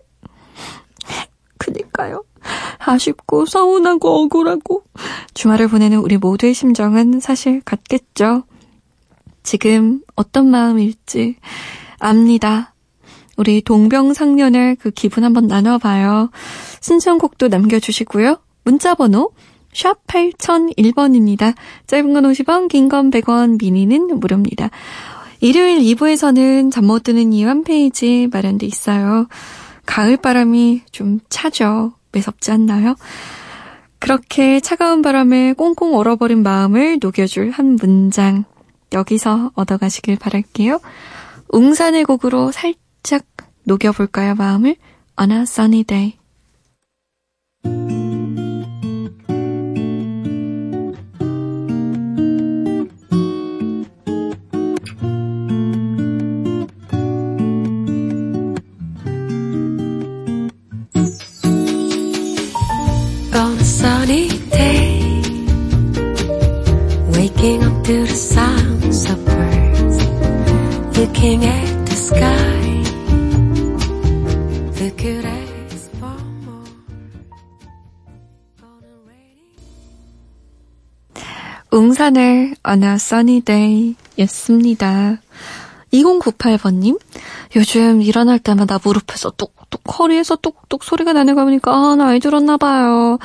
그니까요. 1.57 2.23
아쉽고 2.79 3.45
서운하고 3.45 4.23
억울하고 4.23 4.83
주말을 5.33 5.67
보내는 5.67 5.99
우리 5.99 6.17
모두의 6.17 6.53
심정은 6.53 7.19
사실 7.19 7.61
같겠죠. 7.61 8.43
지금 9.43 10.01
어떤 10.15 10.49
마음일지 10.49 11.35
압니다. 11.99 12.73
우리 13.37 13.61
동병상련의 13.61 14.77
그 14.77 14.91
기분 14.91 15.23
한번 15.23 15.47
나눠봐요. 15.47 16.29
신청곡도 16.81 17.47
남겨주시고요. 17.49 18.39
문자번호 18.63 19.31
샵 19.73 20.05
8001번입니다. 20.07 21.53
짧은 21.87 22.13
건 22.13 22.23
50원, 22.23 22.67
긴 22.69 22.89
건 22.89 23.11
100원, 23.11 23.61
미니는 23.61 24.19
무료입니다. 24.19 24.69
일요일 25.41 25.79
2부에서는 25.79 26.71
잠 26.71 26.85
못 26.85 27.03
드는 27.03 27.31
이유 27.33 27.47
한 27.47 27.63
페이지 27.63 28.27
마련돼 28.31 28.65
있어요. 28.65 29.27
가을 29.85 30.17
바람이 30.17 30.81
좀 30.91 31.19
차죠. 31.29 31.93
매섭지 32.11 32.51
않나요? 32.51 32.95
그렇게 33.99 34.59
차가운 34.59 35.01
바람에 35.01 35.53
꽁꽁 35.53 35.95
얼어버린 35.95 36.41
마음을 36.43 36.99
녹여줄 37.01 37.51
한 37.51 37.75
문장 37.75 38.45
여기서 38.93 39.51
얻어가시길 39.55 40.17
바랄게요. 40.17 40.79
웅산의 41.49 42.05
곡으로 42.05 42.51
살짝 42.51 43.25
녹여볼까요, 43.65 44.35
마음을? 44.35 44.75
On 45.19 45.31
a 45.31 45.41
sunny 45.41 45.83
day. 45.83 46.18
Waking 67.39 67.63
up 67.63 67.83
to 67.85 68.05
the 68.05 68.15
sounds 68.15 69.09
of 69.09 69.25
birds, 69.25 69.97
looking 70.97 71.45
at 71.45 71.85
the 71.85 71.95
sky, 71.95 72.59
who 74.75 74.91
could 74.91 75.25
ask 75.25 75.91
for 75.99 76.19
more? 76.43 76.67
웅산의 81.71 82.55
On 82.65 82.83
a 82.83 82.95
Sunny 82.95 83.41
Day 83.41 83.95
였습니다. 84.17 85.21
2098번님, 85.93 86.99
요즘 87.55 88.01
일어날 88.01 88.39
때마다 88.39 88.79
무릎에서 88.83 89.31
뚝뚝, 89.31 89.81
허리에서 89.99 90.35
뚝뚝 90.37 90.83
소리가 90.83 91.13
나는 91.13 91.35
거 91.35 91.43
보니까, 91.45 91.73
아, 91.73 91.95
나이 91.95 92.19
들었나봐요. 92.19 93.17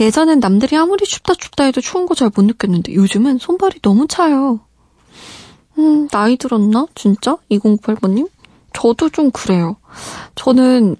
예전엔 0.00 0.40
남들이 0.40 0.76
아무리 0.76 1.04
춥다 1.06 1.34
춥다 1.34 1.64
해도 1.64 1.80
추운 1.80 2.06
거 2.06 2.14
잘 2.14 2.30
못 2.34 2.44
느꼈는데, 2.44 2.94
요즘은 2.94 3.38
손발이 3.38 3.80
너무 3.82 4.06
차요. 4.08 4.60
음, 5.78 6.08
나이 6.08 6.36
들었나? 6.36 6.86
진짜? 6.94 7.36
2098번님? 7.50 8.28
저도 8.74 9.08
좀 9.10 9.30
그래요. 9.30 9.76
저는 10.34 10.96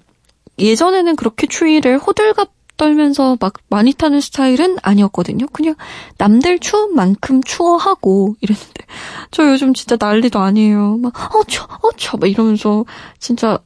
예전에는 0.57 1.15
그렇게 1.15 1.47
추위를 1.47 1.97
호들갑 1.99 2.49
떨면서 2.79 3.37
막 3.41 3.53
많이 3.69 3.93
타는 3.93 4.21
스타일은 4.21 4.77
아니었거든요. 4.81 5.47
그냥 5.47 5.75
남들 6.17 6.59
추운 6.59 6.95
만큼 6.95 7.43
추워하고 7.43 8.37
이랬는데 8.39 8.85
저 9.31 9.47
요즘 9.51 9.73
진짜 9.73 9.97
난리도 9.99 10.39
아니에요. 10.39 10.97
막 10.97 11.35
어차 11.35 11.67
어차 11.83 12.17
막 12.17 12.27
이러면서 12.27 12.85
진짜 13.19 13.59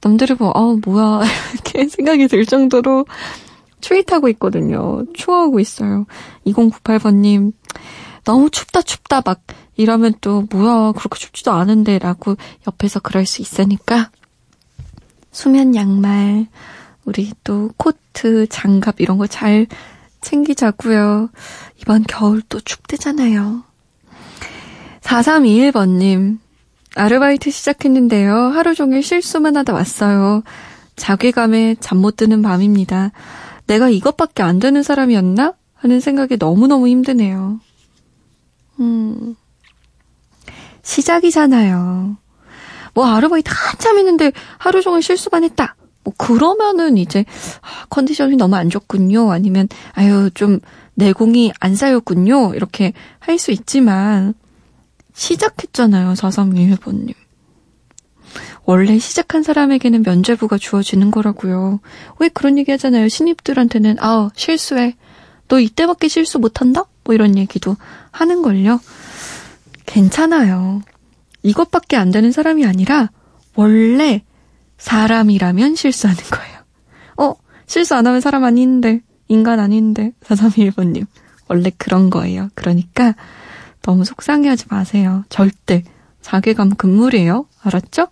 남들이 0.00 0.34
보면 0.34 0.52
아 0.56 0.76
뭐야 0.84 1.22
이렇게 1.52 1.86
생각이 1.86 2.26
들 2.26 2.46
정도로 2.46 3.04
추위 3.82 4.02
타고 4.02 4.28
있거든요. 4.30 5.04
추워하고 5.12 5.60
있어요. 5.60 6.06
2098번님 6.46 7.52
너무 8.24 8.48
춥다 8.48 8.80
춥다 8.80 9.20
막 9.26 9.42
이러면 9.76 10.14
또 10.22 10.46
뭐야 10.50 10.92
그렇게 10.92 11.18
춥지도 11.18 11.52
않은데 11.52 11.98
라고 11.98 12.36
옆에서 12.66 13.00
그럴 13.00 13.26
수 13.26 13.42
있으니까 13.42 14.10
수면 15.32 15.74
양말 15.74 16.46
우리 17.04 17.32
또 17.44 17.70
코트, 17.76 18.46
장갑 18.48 19.00
이런 19.00 19.18
거 19.18 19.26
잘 19.26 19.66
챙기자고요. 20.20 21.28
이번 21.80 22.02
겨울 22.04 22.40
또 22.48 22.60
춥대잖아요. 22.60 23.62
4321번님, 25.02 26.38
아르바이트 26.94 27.50
시작했는데요. 27.50 28.34
하루 28.34 28.74
종일 28.74 29.02
실수만 29.02 29.56
하다 29.56 29.74
왔어요. 29.74 30.42
자괴감에 30.96 31.76
잠 31.80 31.98
못 31.98 32.16
드는 32.16 32.40
밤입니다. 32.42 33.10
내가 33.66 33.88
이것밖에 33.90 34.42
안 34.42 34.58
되는 34.58 34.82
사람이었나? 34.82 35.54
하는 35.74 36.00
생각이 36.00 36.36
너무너무 36.38 36.88
힘드네요. 36.88 37.60
음, 38.80 39.36
시작이잖아요. 40.82 42.16
뭐 42.94 43.06
아르바이트 43.06 43.50
한참 43.52 43.98
했는데 43.98 44.32
하루 44.56 44.80
종일 44.80 45.02
실수만 45.02 45.44
했다. 45.44 45.76
뭐 46.04 46.12
그러면은 46.16 46.96
이제 46.96 47.24
아, 47.62 47.86
컨디션이 47.90 48.36
너무 48.36 48.56
안 48.56 48.70
좋군요. 48.70 49.32
아니면 49.32 49.68
아유 49.92 50.30
좀 50.34 50.60
내공이 50.94 51.52
안 51.60 51.74
쌓였군요. 51.74 52.54
이렇게 52.54 52.92
할 53.18 53.38
수 53.38 53.50
있지만 53.50 54.34
시작했잖아요. 55.14 56.12
4321번님. 56.14 57.14
원래 58.64 58.98
시작한 58.98 59.42
사람에게는 59.42 60.02
면죄부가 60.04 60.58
주어지는 60.58 61.10
거라고요. 61.10 61.80
왜 62.18 62.28
그런 62.28 62.58
얘기 62.58 62.70
하잖아요. 62.70 63.08
신입들한테는 63.08 63.96
아 64.00 64.30
실수해. 64.34 64.96
너 65.48 65.60
이때밖에 65.60 66.08
실수 66.08 66.38
못한다? 66.38 66.84
뭐 67.04 67.14
이런 67.14 67.36
얘기도 67.36 67.76
하는걸요. 68.10 68.80
괜찮아요. 69.86 70.80
이것밖에 71.42 71.96
안 71.96 72.10
되는 72.10 72.32
사람이 72.32 72.64
아니라 72.64 73.10
원래 73.54 74.24
사람이라면 74.84 75.76
실수하는 75.76 76.22
거예요. 76.24 76.58
어, 77.16 77.34
실수 77.66 77.94
안 77.94 78.06
하면 78.06 78.20
사람 78.20 78.44
아닌데, 78.44 79.00
인간 79.28 79.58
아닌데, 79.58 80.12
4321번님. 80.24 81.06
원래 81.48 81.70
그런 81.78 82.10
거예요. 82.10 82.50
그러니까 82.54 83.14
너무 83.82 84.04
속상해 84.04 84.48
하지 84.48 84.66
마세요. 84.68 85.24
절대. 85.30 85.84
자괴감 86.20 86.74
금물이에요. 86.76 87.46
알았죠? 87.62 88.08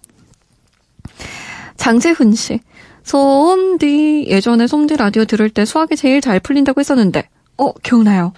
장재훈 1.77 2.35
씨. 2.35 2.61
솜디, 3.05 4.27
예전에 4.29 4.67
솜디 4.67 4.97
라디오 4.97 5.27
들을 5.27 5.51
때 5.51 5.65
수학이 5.67 5.97
제일 5.97 6.21
잘 6.23 6.41
풀린다고 6.41 6.81
했었는데, 6.81 7.29
어, 7.59 7.73
기억나요. 7.83 8.33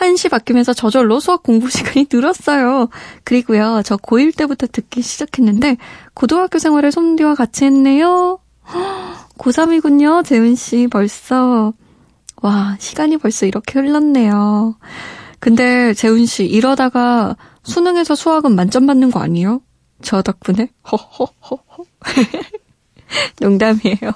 1시 0.00 0.30
바뀌면서 0.30 0.72
저절로 0.72 1.20
수학 1.20 1.42
공부 1.42 1.68
시간이 1.70 2.06
늘었어요. 2.10 2.88
그리고요, 3.24 3.82
저 3.84 3.96
고1 3.96 4.36
때부터 4.36 4.66
듣기 4.66 5.02
시작했는데, 5.02 5.76
고등학교 6.14 6.58
생활을 6.58 6.90
솜디와 6.92 7.34
같이 7.34 7.64
했네요. 7.66 8.38
고3이군요, 9.38 10.24
재훈씨, 10.24 10.88
벌써. 10.90 11.72
와, 12.42 12.76
시간이 12.78 13.18
벌써 13.18 13.46
이렇게 13.46 13.78
흘렀네요. 13.78 14.76
근데, 15.38 15.94
재훈씨, 15.94 16.46
이러다가 16.46 17.36
수능에서 17.62 18.14
수학은 18.14 18.54
만점 18.54 18.86
받는 18.86 19.10
거 19.10 19.20
아니에요? 19.20 19.60
저 20.02 20.22
덕분에? 20.22 20.70
허허허허. 20.90 21.84
농담이에요. 23.40 24.12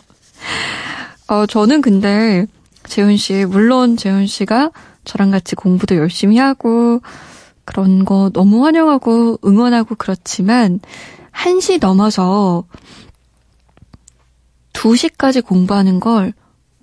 어, 1.28 1.46
저는 1.46 1.80
근데, 1.80 2.46
재훈 2.86 3.16
씨, 3.16 3.44
물론 3.46 3.96
재훈 3.96 4.26
씨가 4.26 4.70
저랑 5.04 5.30
같이 5.30 5.54
공부도 5.54 5.96
열심히 5.96 6.38
하고 6.38 7.00
그런 7.64 8.04
거 8.04 8.30
너무 8.32 8.64
환영하고 8.64 9.38
응원하고 9.44 9.94
그렇지만 9.96 10.80
1시 11.32 11.80
넘어서 11.80 12.64
2시까지 14.72 15.44
공부하는 15.44 16.00
걸 16.00 16.32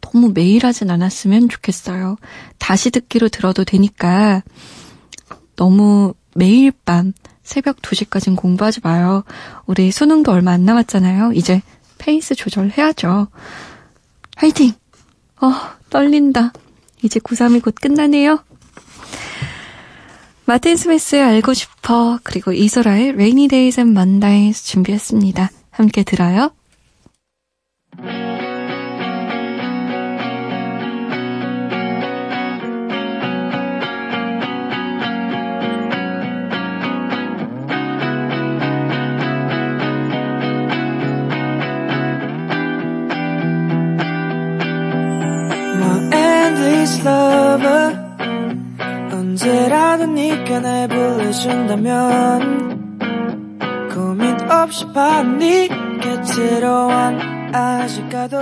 너무 0.01 0.31
매일 0.33 0.65
하진 0.65 0.89
않았으면 0.89 1.49
좋겠어요. 1.49 2.17
다시 2.57 2.89
듣기로 2.89 3.29
들어도 3.29 3.63
되니까 3.63 4.43
너무 5.55 6.13
매일 6.35 6.71
밤 6.71 7.13
새벽 7.43 7.77
2시까지는 7.81 8.35
공부하지 8.35 8.81
마요. 8.83 9.23
우리 9.65 9.91
수능도 9.91 10.31
얼마 10.31 10.51
안 10.51 10.65
남았잖아요. 10.65 11.33
이제 11.33 11.61
페이스 11.97 12.33
조절해야죠. 12.35 13.27
화이팅! 14.37 14.73
어, 15.41 15.51
떨린다. 15.89 16.53
이제 17.03 17.19
고3이 17.19 17.63
곧 17.63 17.75
끝나네요. 17.75 18.43
마틴 20.45 20.75
스미스의 20.75 21.21
알고 21.21 21.53
싶어 21.53 22.19
그리고 22.23 22.51
이소라의 22.51 23.09
Rainy 23.09 23.47
Days 23.47 23.79
and 23.79 23.91
Mondays 23.97 24.65
준비했습니다. 24.65 25.49
함께 25.71 26.03
들어요. 26.03 26.51
언제라도 49.31 50.07
네가 50.07 50.59
날 50.59 50.89
불러준다면 50.89 52.99
고민 53.89 54.35
없이 54.51 54.85
바로 54.93 55.29
네 55.37 55.69
곁으로 55.69 56.89
아직 57.53 58.09
가도 58.09 58.37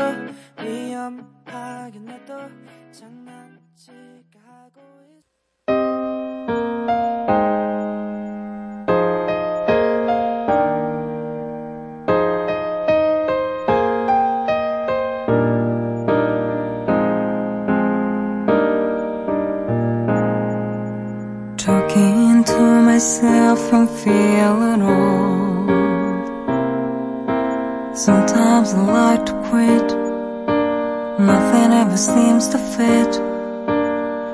and 23.72 23.90
feeling 23.90 24.82
old. 24.82 25.70
Sometimes 27.96 28.74
I 28.74 28.82
like 28.86 29.26
to 29.26 29.34
quit. 29.50 29.88
Nothing 31.20 31.74
ever 31.74 31.98
seems 31.98 32.48
to 32.50 32.58
fit. 32.58 33.12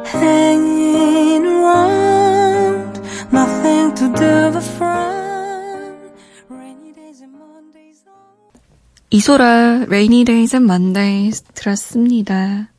Hanging 0.08 1.46
around, 1.46 3.02
nothing 3.32 3.94
to 3.96 4.06
do 4.14 4.52
but 4.54 4.64
frown. 4.78 6.12
Rainy 6.50 6.94
days 6.94 7.22
and 7.22 7.34
Mondays. 7.34 8.04
이소라 9.10 9.86
Rainy 9.90 10.24
Days 10.24 10.56
and 10.56 10.66
Mondays 10.66 11.44
들었습니다. 11.54 12.70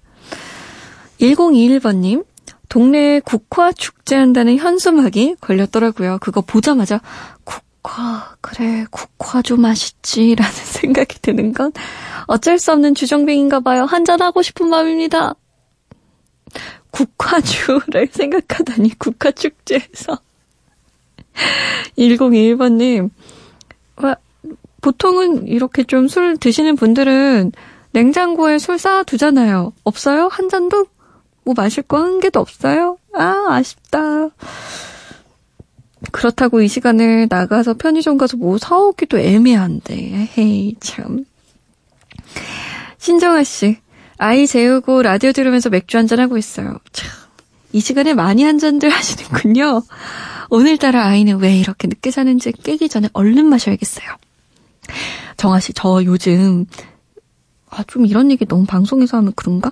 1021번님, 1.21 2.25
동네에 2.69 3.21
국화 3.21 3.73
축제한다는 3.73 4.57
현수막이 4.57 5.37
걸렸더라고요. 5.41 6.19
그거 6.21 6.41
보자마자 6.41 7.01
국화, 7.45 8.37
그래, 8.41 8.85
국화도 8.91 9.57
맛있지 9.57 10.35
라는 10.35 10.53
생각이 10.53 11.21
드는 11.23 11.53
건 11.53 11.73
어쩔 12.27 12.59
수 12.59 12.73
없는 12.73 12.95
주정뱅인가 12.95 13.61
봐요. 13.61 13.85
한잔 13.85 14.21
하고 14.21 14.43
싶은 14.43 14.69
마음입니다. 14.69 15.35
국화주를 16.91 18.09
생각하다니 18.13 18.99
국화축제에서 18.99 20.19
1021번님 21.99 23.11
와, 24.03 24.17
보통은 24.81 25.47
이렇게 25.49 25.85
좀 25.85 26.09
술 26.09 26.37
드시는 26.39 26.77
분들은 26.77 27.53
냉장고에 27.93 28.59
술 28.59 28.79
쌓아두잖아요. 28.79 29.73
없어요? 29.85 30.29
한 30.29 30.49
잔도? 30.49 30.87
뭐 31.47 31.55
마실 31.57 31.85
거 31.85 31.97
한 31.99 32.19
개도 32.21 32.41
없어요? 32.41 32.99
아, 33.15 33.47
아쉽다. 33.51 34.29
그렇다고 36.13 36.61
이 36.61 36.69
시간에 36.69 37.27
나가서 37.31 37.75
편의점 37.75 38.19
가서 38.19 38.37
뭐 38.37 38.59
사오기도 38.59 39.19
애매한데. 39.19 40.31
헤이, 40.37 40.75
참. 40.81 41.25
신정아 42.99 43.45
씨, 43.45 43.79
아이 44.19 44.47
재우고 44.47 45.03
라디오 45.03 45.31
들으면서 45.33 45.71
맥주 45.71 45.97
한잔 45.97 46.19
하고 46.19 46.37
있어요. 46.37 46.79
참, 46.93 47.09
이 47.73 47.81
시간에 47.81 48.13
많이 48.13 48.43
한 48.43 48.59
잔들 48.59 48.89
하시는군요. 48.91 49.83
오늘따라 50.51 51.07
아이는 51.07 51.39
왜 51.39 51.57
이렇게 51.57 51.87
늦게 51.87 52.11
자는지 52.11 52.51
깨기 52.53 52.89
전에 52.89 53.09
얼른 53.13 53.47
마셔야겠어요. 53.47 54.07
정아 55.37 55.61
씨, 55.61 55.73
저 55.75 56.03
요즘 56.05 56.67
아, 57.71 57.85
좀 57.87 58.05
이런 58.07 58.31
얘기 58.33 58.47
너무 58.47 58.65
방송에서 58.65 59.19
하면 59.19 59.33
그런가? 59.37 59.71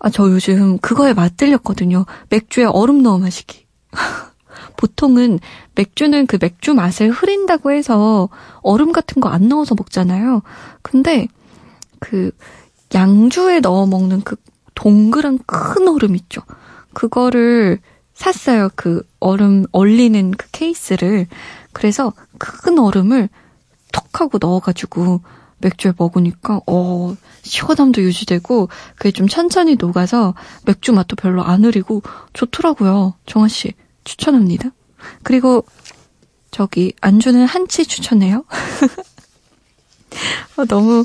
아, 0.00 0.10
저 0.10 0.24
요즘 0.30 0.78
그거에 0.78 1.12
맛들렸거든요. 1.14 2.06
맥주에 2.30 2.64
얼음 2.64 3.02
넣어 3.02 3.18
마시기. 3.18 3.66
보통은 4.76 5.38
맥주는 5.74 6.26
그 6.26 6.38
맥주 6.40 6.74
맛을 6.74 7.10
흐린다고 7.10 7.70
해서 7.70 8.28
얼음 8.62 8.92
같은 8.92 9.20
거 9.20 9.28
안 9.28 9.48
넣어서 9.48 9.74
먹잖아요. 9.76 10.42
근데 10.82 11.28
그 11.98 12.30
양주에 12.94 13.60
넣어 13.60 13.86
먹는 13.86 14.22
그 14.22 14.36
동그란 14.74 15.38
큰 15.46 15.86
얼음 15.86 16.16
있죠. 16.16 16.40
그거를 16.94 17.78
샀어요. 18.14 18.70
그 18.74 19.02
얼음 19.20 19.66
얼리는 19.72 20.30
그 20.32 20.46
케이스를. 20.50 21.26
그래서 21.72 22.12
큰 22.38 22.78
얼음을 22.78 23.28
톡 23.92 24.20
하고 24.20 24.38
넣어가지고 24.40 25.20
맥주에 25.60 25.92
먹으니까 25.96 26.60
어 26.66 27.16
시원함도 27.42 28.02
유지되고 28.02 28.68
그게 28.96 29.10
좀 29.10 29.28
천천히 29.28 29.76
녹아서 29.76 30.34
맥주 30.64 30.92
맛도 30.92 31.16
별로 31.16 31.42
안 31.42 31.64
흐리고 31.64 32.02
좋더라고요. 32.32 33.14
정아 33.26 33.48
씨 33.48 33.74
추천합니다. 34.04 34.70
그리고 35.22 35.64
저기 36.50 36.92
안주는 37.00 37.44
한치 37.46 37.86
추천해요. 37.86 38.44
아, 40.56 40.64
너무 40.68 41.04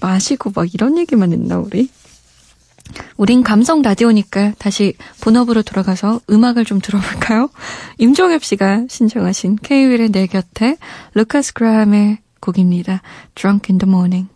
마시고 0.00 0.52
막 0.54 0.72
이런 0.72 0.96
얘기만 0.98 1.32
했나 1.32 1.58
우리? 1.58 1.90
우린 3.16 3.42
감성 3.42 3.82
라디오니까 3.82 4.54
다시 4.58 4.94
본업으로 5.20 5.62
돌아가서 5.62 6.20
음악을 6.28 6.64
좀 6.64 6.80
들어볼까요? 6.80 7.50
임종엽 7.98 8.42
씨가 8.44 8.86
신청하신 8.88 9.58
K-윌의 9.62 10.10
내 10.10 10.26
곁에 10.26 10.76
루카스 11.14 11.54
그라함의 11.54 12.18
곡입니다. 12.39 13.01
Drunk 13.35 13.71
in 13.71 13.79
the 13.79 13.89
Morning. 13.89 14.29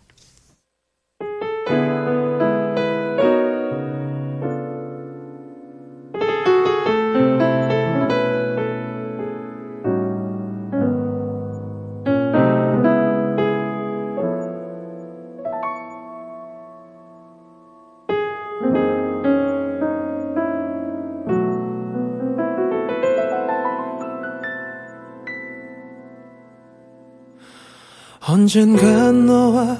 언젠간 28.44 29.24
너와 29.24 29.78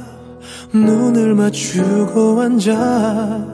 눈을 0.72 1.34
맞추고 1.34 2.40
앉아 2.40 3.46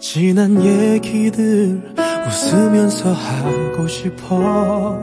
지난 0.00 0.60
얘기들 0.60 1.94
웃으면서 2.26 3.12
하고 3.12 3.86
싶어. 3.86 4.98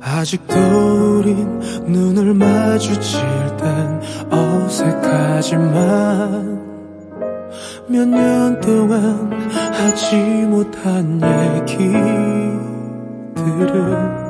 아직도 0.00 0.56
우린 1.20 1.60
눈을 1.86 2.34
마주칠 2.34 3.20
땐 3.56 4.00
어색하지만 4.32 5.78
몇 7.86 8.04
년 8.04 8.60
동안 8.60 9.30
하지 9.72 10.16
못한 10.16 11.20
얘기들을 13.38 14.27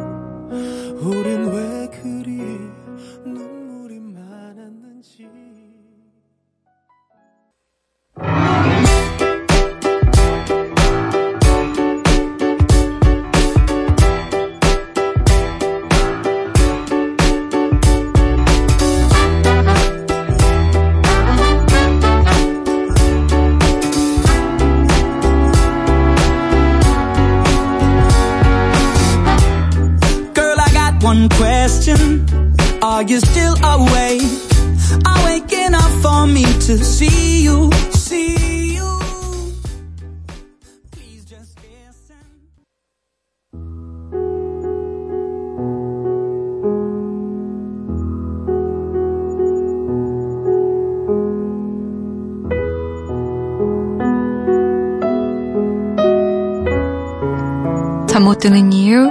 잠 58.28 58.34
못 58.34 58.38
드는 58.40 58.72
이유? 58.74 59.10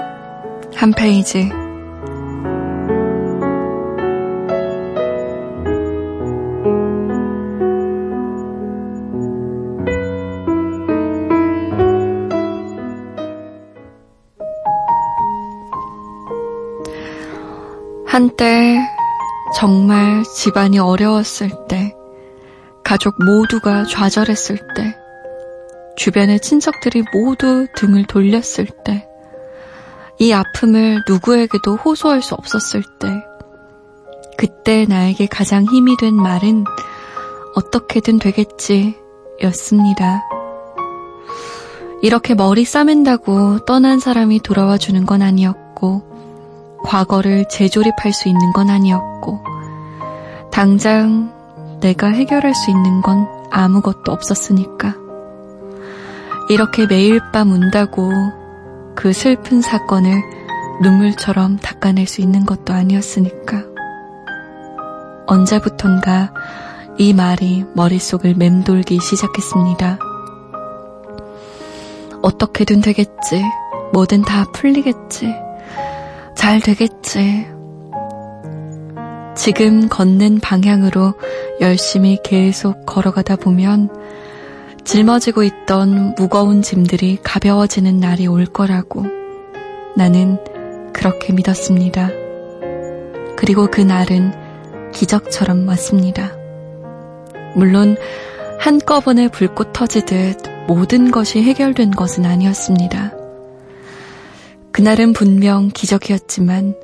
한 0.75 0.91
페이지. 0.91 1.49
한때 18.05 18.78
정말 19.55 20.24
집안이 20.36 20.78
어려웠을 20.78 21.49
때 21.68 21.95
가족 22.84 23.15
모두가 23.24 23.86
좌절했을 23.86 24.57
때 24.76 24.95
주변의 25.97 26.39
친척들이 26.39 27.03
모두 27.11 27.68
등을 27.76 28.05
돌렸을 28.05 28.68
때, 28.86 28.97
이 30.20 30.34
아픔을 30.34 31.03
누구에게도 31.07 31.76
호소할 31.76 32.22
수 32.22 32.34
없었을 32.34 32.84
때, 32.99 33.07
그때 34.38 34.86
나에게 34.88 35.28
가장 35.28 35.65
힘이 35.65 35.95
된 35.97 36.15
말은 36.15 36.63
어떻게든 37.55 38.20
되겠지 38.20 38.95
였습니다. 39.43 40.24
이렇게 42.01 42.36
머리 42.36 42.65
싸맨다고 42.65 43.65
떠난 43.65 43.99
사람이 43.99 44.41
돌아와 44.41 44.78
주는 44.78 45.05
건 45.05 45.22
아니었고, 45.22 46.80
과거를 46.84 47.47
재조립할 47.49 48.13
수 48.13 48.28
있는 48.28 48.53
건 48.53 48.70
아니었고, 48.70 49.39
당장 50.51 51.32
내가 51.80 52.07
해결할 52.07 52.55
수 52.55 52.72
있는 52.72 53.01
건 53.01 53.28
아무것도 53.51 54.11
없었으니까. 54.11 54.95
이렇게 56.49 56.88
매일 56.88 57.20
밤 57.32 57.51
운다고 57.51 58.11
그 58.98 59.14
슬픈 59.14 59.62
사건을 59.62 60.24
눈물처럼 60.82 61.58
닦아낼 61.58 62.08
수 62.08 62.22
있는 62.22 62.48
것도 62.48 62.74
아니었으니까. 62.74 63.64
언제부턴가 65.28 66.34
이 66.98 67.14
말이 67.14 67.64
머릿속을 67.76 68.34
맴돌기 68.34 69.00
시작했습니다. 69.00 70.00
어떻게든 72.24 72.82
되겠지. 72.82 73.43
뭐든 73.93 74.24
다 74.24 74.45
풀리겠지. 74.52 75.32
잘 76.36 76.60
되겠지. 76.60 77.48
지금 79.36 79.89
걷는 79.89 80.39
방향으로 80.39 81.14
열심히 81.62 82.18
계속 82.24 82.88
걸어가다 82.88 83.36
보면 83.36 83.89
짊어지고 84.88 85.43
있던 85.43 86.15
무거운 86.15 86.61
짐들이 86.61 87.17
가벼워지는 87.21 87.99
날이 87.99 88.25
올 88.25 88.45
거라고 88.45 89.05
나는 89.97 90.38
그렇게 90.93 91.33
믿었습니다. 91.33 92.09
그리고 93.35 93.67
그 93.69 93.81
날은 93.81 94.31
기적처럼 94.93 95.67
왔습니다. 95.67 96.31
물론 97.53 97.97
한꺼번에 98.59 99.27
불꽃 99.27 99.73
터지듯 99.73 100.43
모든 100.67 101.11
것이 101.11 101.43
해결된 101.43 101.91
것은 101.91 102.25
아니었습니다. 102.25 103.11
그날은 104.71 105.11
분명 105.11 105.67
기적이었지만 105.67 106.75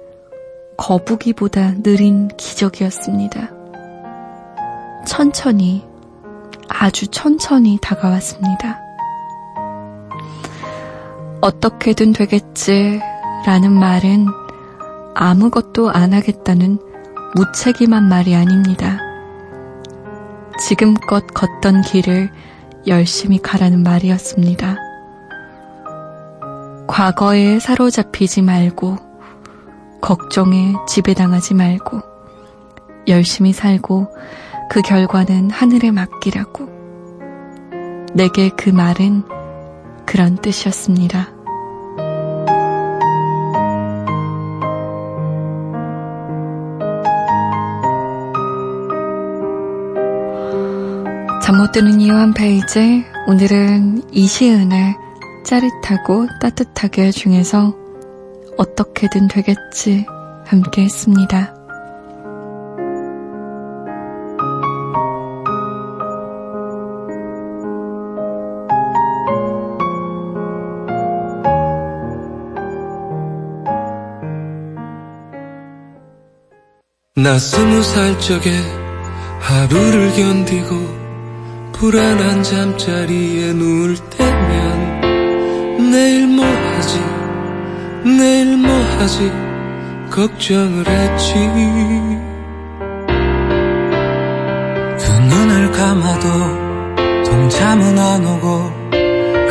거북이보다 0.75 1.75
느린 1.83 2.27
기적이었습니다. 2.35 3.49
천천히, 5.07 5.92
아주 6.70 7.07
천천히 7.07 7.78
다가왔습니다. 7.82 8.80
어떻게든 11.41 12.14
되겠지 12.14 13.01
라는 13.45 13.74
말은 13.74 14.28
아무것도 15.16 15.91
안 15.91 16.14
하겠다는 16.14 16.80
무책임한 17.36 18.07
말이 18.07 18.36
아닙니다. 18.36 18.99
지금껏 20.59 21.26
걷던 21.28 21.82
길을 21.82 22.32
열심히 22.88 23.39
가라는 23.39 23.84
말이었습니다. 23.84 24.78
과거에 26.88 27.59
사로잡히지 27.59 28.41
말고, 28.41 28.97
걱정에 30.01 30.74
지배당하지 30.88 31.55
말고, 31.55 32.01
열심히 33.07 33.51
살고, 33.51 34.07
그 34.70 34.82
결과는 34.82 35.49
하늘에 35.49 35.91
맡기라고. 35.91 36.68
내게 38.14 38.49
그 38.49 38.70
말은 38.70 39.24
그런 40.05 40.36
뜻이었습니다. 40.38 41.30
잠 51.41 51.57
못 51.57 51.72
드는 51.72 51.99
이유 52.01 52.16
한 52.16 52.34
페이지. 52.34 53.03
오늘은 53.28 54.03
이시은의 54.11 54.95
짜릿하고 55.45 56.28
따뜻하게 56.41 57.11
중에서 57.11 57.76
어떻게든 58.57 59.28
되겠지 59.28 60.05
함께 60.45 60.84
했습니다. 60.84 61.62
나 77.24 77.39
스무 77.39 77.82
살 77.82 78.19
적에 78.19 78.51
하루를 79.39 80.11
견디고 80.11 81.71
불안한 81.71 82.43
잠자리에 82.43 83.53
누울 83.53 83.95
때면 83.95 85.89
내일 85.89 86.28
뭐 86.28 86.45
하지? 86.45 86.99
내일 88.03 88.57
뭐 88.57 88.76
하지? 88.99 89.32
걱정을 90.11 90.86
했지. 90.86 91.34
두 94.99 95.21
눈을 95.21 95.71
감아도 95.71 96.28
동참은 97.24 97.99
안 97.99 98.26
오고 98.26 98.69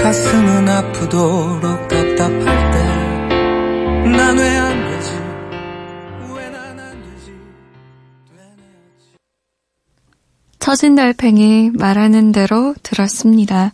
가슴은 0.03 0.69
아프도록 0.69 1.89
답답할 1.89 2.71
때 2.73 2.82
처진 10.73 10.95
달팽이 10.95 11.71
말하는 11.75 12.33
대로 12.33 12.75
들었습니다. 12.83 13.73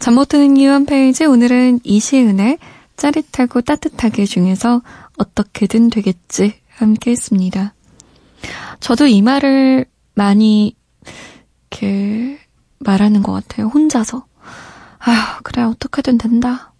잠 0.00 0.14
못 0.14 0.26
드는 0.26 0.56
이유 0.56 0.72
한 0.72 0.84
페이지 0.84 1.24
오늘은 1.24 1.78
이시은의 1.84 2.58
짜릿하고 2.96 3.60
따뜻하게 3.60 4.24
중에서 4.24 4.82
어떻게든 5.16 5.90
되겠지 5.90 6.54
함께 6.70 7.12
했습니다. 7.12 7.74
저도 8.80 9.06
이 9.06 9.22
말을 9.22 9.86
많이 10.16 10.74
이렇게 11.70 12.40
말하는 12.80 13.22
것 13.22 13.30
같아요. 13.30 13.68
혼자서. 13.68 14.26
아휴, 14.98 15.40
그래, 15.44 15.62
어떻게든 15.62 16.18
된다. 16.18 16.72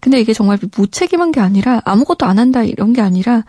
근데 0.00 0.18
이게 0.22 0.32
정말 0.32 0.58
무책임한 0.74 1.32
게 1.32 1.40
아니라 1.40 1.82
아무것도 1.84 2.24
안 2.24 2.38
한다 2.38 2.62
이런 2.62 2.94
게 2.94 3.02
아니라 3.02 3.44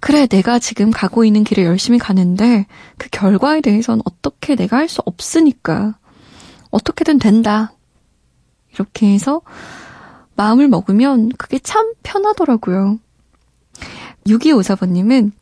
그래, 0.00 0.26
내가 0.26 0.58
지금 0.58 0.90
가고 0.90 1.24
있는 1.24 1.44
길을 1.44 1.64
열심히 1.64 1.98
가는데 1.98 2.66
그 2.98 3.08
결과에 3.10 3.60
대해서는 3.60 4.02
어떻게 4.04 4.54
내가 4.56 4.78
할 4.78 4.88
수 4.88 5.02
없으니까 5.04 5.94
어떻게든 6.70 7.18
된다. 7.18 7.72
이렇게 8.72 9.12
해서 9.12 9.42
마음을 10.36 10.68
먹으면 10.68 11.30
그게 11.36 11.58
참 11.58 11.92
편하더라고요. 12.02 12.98
6254번님은 14.26 15.32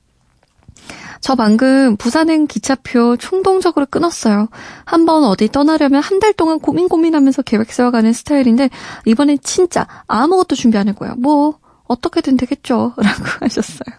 저 1.21 1.35
방금 1.35 1.97
부산행 1.97 2.47
기차표 2.47 3.17
충동적으로 3.17 3.87
끊었어요. 3.87 4.49
한 4.85 5.05
번 5.07 5.25
어디 5.25 5.49
떠나려면 5.49 6.03
한 6.03 6.21
달 6.21 6.33
동안 6.33 6.59
고민 6.59 6.89
고민하면서 6.89 7.43
계획 7.43 7.73
세워가는 7.73 8.13
스타일인데 8.13 8.71
이번엔 9.05 9.39
진짜 9.43 9.87
아무것도 10.09 10.55
준비 10.57 10.79
안 10.79 10.89
할 10.89 10.95
거야. 10.95 11.15
뭐 11.19 11.59
어떻게든 11.85 12.37
되겠죠. 12.37 12.95
라고 12.99 13.25
하셨어요. 13.41 13.99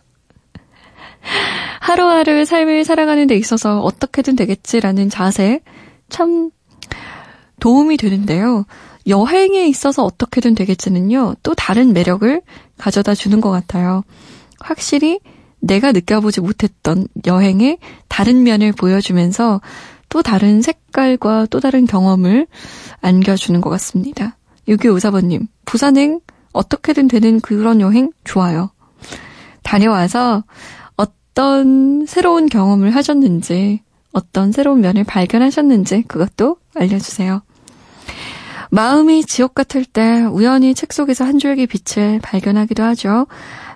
하루하루 1.79 2.45
삶을 2.45 2.85
살아가는 2.85 3.27
데 3.27 3.35
있어서 3.35 3.79
어떻게든 3.81 4.35
되겠지라는 4.35 5.09
자세 5.09 5.61
참 6.09 6.51
도움이 7.59 7.97
되는데요. 7.97 8.65
여행에 9.07 9.67
있어서 9.67 10.03
어떻게든 10.03 10.55
되겠지는요, 10.55 11.35
또 11.43 11.55
다른 11.55 11.93
매력을 11.93 12.41
가져다 12.77 13.15
주는 13.15 13.41
것 13.41 13.49
같아요. 13.49 14.03
확실히 14.59 15.19
내가 15.59 15.91
느껴보지 15.91 16.41
못했던 16.41 17.07
여행의 17.25 17.79
다른 18.07 18.43
면을 18.43 18.71
보여주면서 18.71 19.61
또 20.09 20.21
다른 20.21 20.61
색깔과 20.61 21.47
또 21.49 21.59
다른 21.59 21.85
경험을 21.85 22.47
안겨주는 23.01 23.59
것 23.61 23.69
같습니다. 23.71 24.37
6254번님, 24.67 25.47
부산행 25.65 26.19
어떻게든 26.53 27.07
되는 27.07 27.39
그런 27.39 27.81
여행 27.81 28.11
좋아요. 28.23 28.71
다녀와서 29.63 30.43
어떤 31.39 32.05
새로운 32.05 32.47
경험을 32.49 32.93
하셨는지, 32.93 33.79
어떤 34.11 34.51
새로운 34.51 34.81
면을 34.81 35.05
발견하셨는지 35.05 36.01
그것도 36.01 36.57
알려주세요. 36.75 37.41
마음이 38.71 39.23
지옥 39.23 39.55
같을 39.55 39.85
때 39.85 40.23
우연히 40.23 40.75
책 40.75 40.91
속에서 40.91 41.23
한 41.23 41.39
줄기 41.39 41.65
빛을 41.65 42.19
발견하기도 42.19 42.83
하죠. 42.83 43.27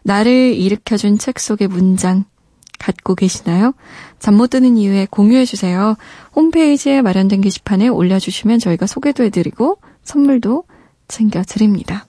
나를 0.04 0.56
일으켜준 0.56 1.20
책 1.20 1.40
속의 1.40 1.70
문장 1.70 2.26
갖고 2.80 3.16
계시나요? 3.16 3.74
잠 4.20 4.36
못 4.36 4.50
드는 4.50 4.76
이유에 4.76 5.08
공유해주세요. 5.10 5.96
홈페이지에 6.36 7.02
마련된 7.02 7.40
게시판에 7.40 7.88
올려주시면 7.88 8.60
저희가 8.60 8.88
소개도 8.88 9.24
해드리고 9.24 9.78
선물도 10.04 10.66
챙겨드립니다. 11.08 12.08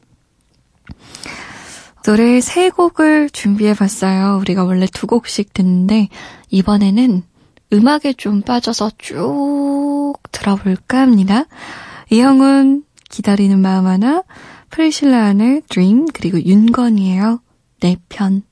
노래 2.05 2.41
세 2.43 2.69
곡을 2.69 3.31
준비해 3.31 3.73
봤어요. 3.73 4.39
우리가 4.41 4.65
원래 4.65 4.87
두 4.87 5.07
곡씩 5.07 5.55
듣는데 5.55 6.09
이번에는 6.51 7.23
음악에 7.73 8.13
좀 8.13 8.43
빠져서 8.43 8.93
쭉 8.99 10.13
들어볼까 10.31 11.01
합니다. 11.01 11.47
이형은 12.11 12.85
기다리는 13.09 13.59
마음 13.59 13.87
하나, 13.87 14.23
프리실라 14.69 15.25
안의 15.25 15.63
Dream, 15.69 16.07
그리고 16.13 16.39
윤건이에요. 16.43 17.41
내 17.81 17.97
편. 18.11 18.43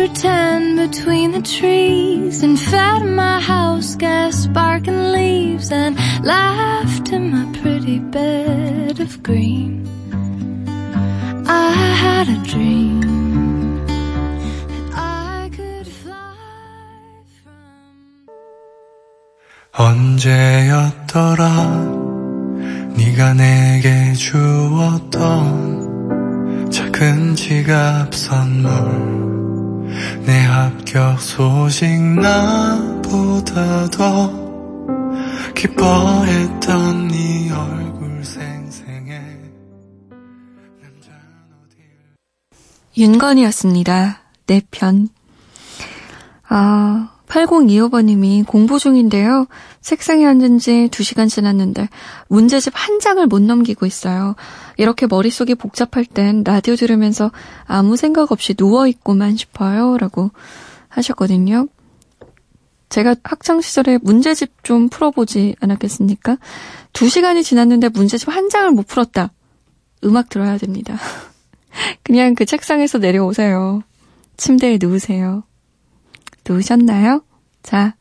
Pretend 0.00 0.78
between 0.78 1.32
the 1.32 1.42
trees 1.42 2.42
and 2.42 2.58
fed 2.58 3.04
my 3.04 3.38
house 3.38 3.96
gas 3.96 4.44
sparking 4.44 5.12
leaves 5.12 5.70
and 5.70 5.94
laughed 6.24 7.12
in 7.12 7.30
my 7.30 7.44
pretty 7.60 7.98
bed 7.98 8.98
of 8.98 9.22
green. 9.22 9.86
I 11.46 11.70
had 12.04 12.30
a 12.30 12.38
dream. 12.52 13.00
언제였더라 19.72 21.44
네가 22.96 23.34
내게 23.34 24.14
주었던 24.14 25.20
작은 26.70 27.36
지갑 27.36 28.14
선물 28.14 29.39
내 30.24 30.44
합격 30.44 31.20
소식 31.20 31.88
나보다 32.00 33.88
더 33.90 34.30
기뻐했던 35.54 37.08
네 37.08 37.50
얼굴 37.52 38.24
생생해 38.24 39.40
윤건이었습니다. 42.96 44.20
내 44.46 44.62
편. 44.70 45.08
아, 46.48 47.19
8025번님이 47.30 48.44
공부 48.46 48.78
중인데요. 48.78 49.46
책상에 49.80 50.26
앉은 50.26 50.58
지 50.58 50.88
2시간 50.90 51.28
지났는데 51.28 51.88
문제집 52.28 52.72
한 52.76 52.98
장을 52.98 53.24
못 53.26 53.40
넘기고 53.40 53.86
있어요. 53.86 54.34
이렇게 54.76 55.06
머릿속이 55.06 55.54
복잡할 55.54 56.04
땐 56.04 56.42
라디오 56.44 56.74
들으면서 56.74 57.30
아무 57.64 57.96
생각 57.96 58.32
없이 58.32 58.54
누워있고만 58.58 59.36
싶어요. 59.36 59.96
라고 59.96 60.30
하셨거든요. 60.88 61.68
제가 62.88 63.14
학창시절에 63.22 63.98
문제집 64.02 64.64
좀 64.64 64.88
풀어보지 64.88 65.54
않았겠습니까? 65.60 66.36
2시간이 66.92 67.44
지났는데 67.44 67.88
문제집 67.90 68.28
한 68.28 68.48
장을 68.48 68.68
못 68.72 68.88
풀었다. 68.88 69.30
음악 70.02 70.28
들어야 70.28 70.58
됩니다. 70.58 70.98
그냥 72.02 72.34
그 72.34 72.44
책상에서 72.44 72.98
내려오세요. 72.98 73.82
침대에 74.36 74.78
누우세요. 74.80 75.44
누우셨나요? 76.48 77.22
자, 77.62 77.94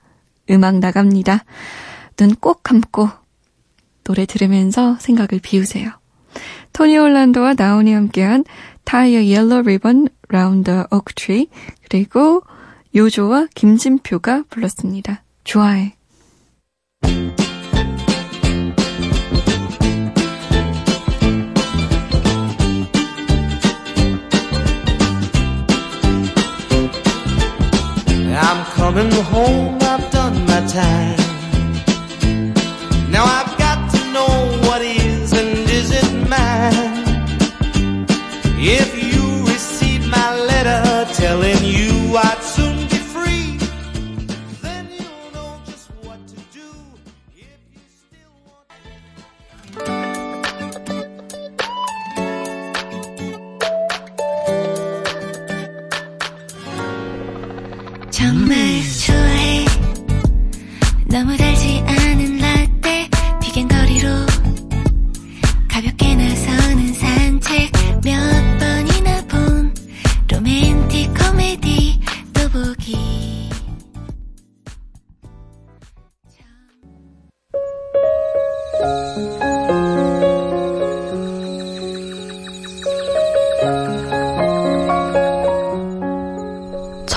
음악 0.49 0.79
나갑니다. 0.79 1.43
눈 2.17 2.35
꼭 2.35 2.63
감고 2.63 3.09
노래 4.03 4.25
들으면서 4.25 4.95
생각을 4.99 5.39
비우세요. 5.41 5.91
토니 6.73 6.97
올란도와 6.97 7.53
나온이 7.53 7.93
함께한 7.93 8.43
Tie 8.83 9.23
a 9.23 9.29
Yellow 9.29 9.61
Ribbon 9.61 10.09
Round 10.29 10.85
Oak 10.91 11.13
Tree 11.13 11.47
그리고 11.87 12.41
요조와 12.95 13.47
김진표가 13.55 14.45
불렀습니다. 14.49 15.23
좋아해. 15.43 15.95
Coming 28.91 29.11
home, 29.25 29.77
I've 29.81 30.09
done 30.09 30.33
my 30.47 30.61
time. 30.65 31.19
Now 33.11 33.23
I've 33.23 33.48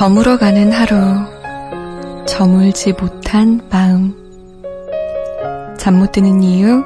저물어 0.03 0.37
가는 0.37 0.73
하루, 0.73 0.97
저물지 2.27 2.93
못한 2.93 3.61
마음. 3.71 4.17
잠 5.79 5.97
못 5.97 6.11
드는 6.11 6.43
이유, 6.43 6.83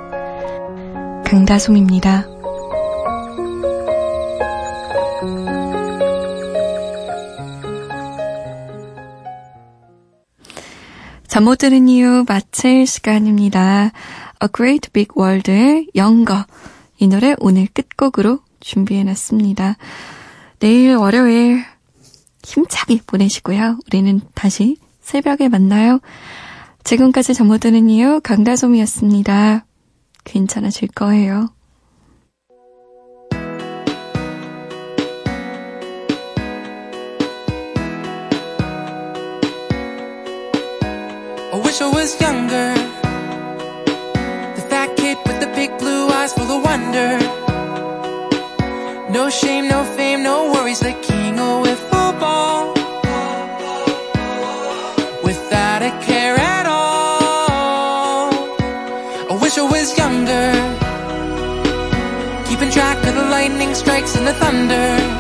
강다솜입니다. 1.25 2.27
잠못 11.27 11.57
드는 11.57 11.89
이유 11.89 12.27
마칠 12.29 12.87
시간입니다. 12.87 13.93
A 14.43 14.49
Great 14.55 14.91
Big 14.91 15.09
World의 15.19 15.87
영거. 15.95 16.45
이 16.99 17.09
노래 17.09 17.35
오늘 17.39 17.67
끝곡으로 17.73 18.41
준비해놨습니다. 18.61 19.79
내일 20.59 20.97
월요일 20.97 21.65
힘차게 22.47 23.01
보내시고요. 23.07 23.79
우리는 23.87 24.21
다시 24.35 24.77
새벽에 25.01 25.49
만나요. 25.49 25.99
지금까지 26.85 27.35
잠못 27.35 27.61
드는 27.61 27.91
이유 27.91 28.21
강다솜이었습니다. 28.23 29.67
괜찮아질 30.25 30.89
거예요. 30.95 31.49
I 41.53 41.61
wish 41.65 41.83
I 41.83 41.89
was 41.93 42.17
younger. 42.23 42.75
The 44.55 44.63
fat 44.69 44.95
kid 44.97 45.19
with 45.27 45.41
the 45.41 45.51
big 45.55 45.77
blue 45.79 46.09
eyes 46.11 46.33
full 46.33 46.51
of 46.51 46.63
wonder. 46.65 47.19
No 49.11 49.29
shame, 49.31 49.67
no 49.67 49.83
fame, 49.97 50.23
no 50.23 50.53
worries, 50.53 50.79
the 50.81 50.93
king 51.03 51.41
of 51.41 51.96
with. 55.25 55.25
Without 55.25 55.83
a 55.83 55.91
care 56.07 56.37
at 56.37 56.67
all. 56.67 58.33
I 59.31 59.35
wish 59.43 59.57
I 59.59 59.63
was 59.63 59.97
younger. 59.99 60.49
Keeping 62.49 62.71
track 62.71 62.99
of 63.07 63.15
the 63.15 63.27
lightning 63.37 63.75
strikes 63.75 64.17
and 64.17 64.27
the 64.27 64.35
thunder. 64.35 65.16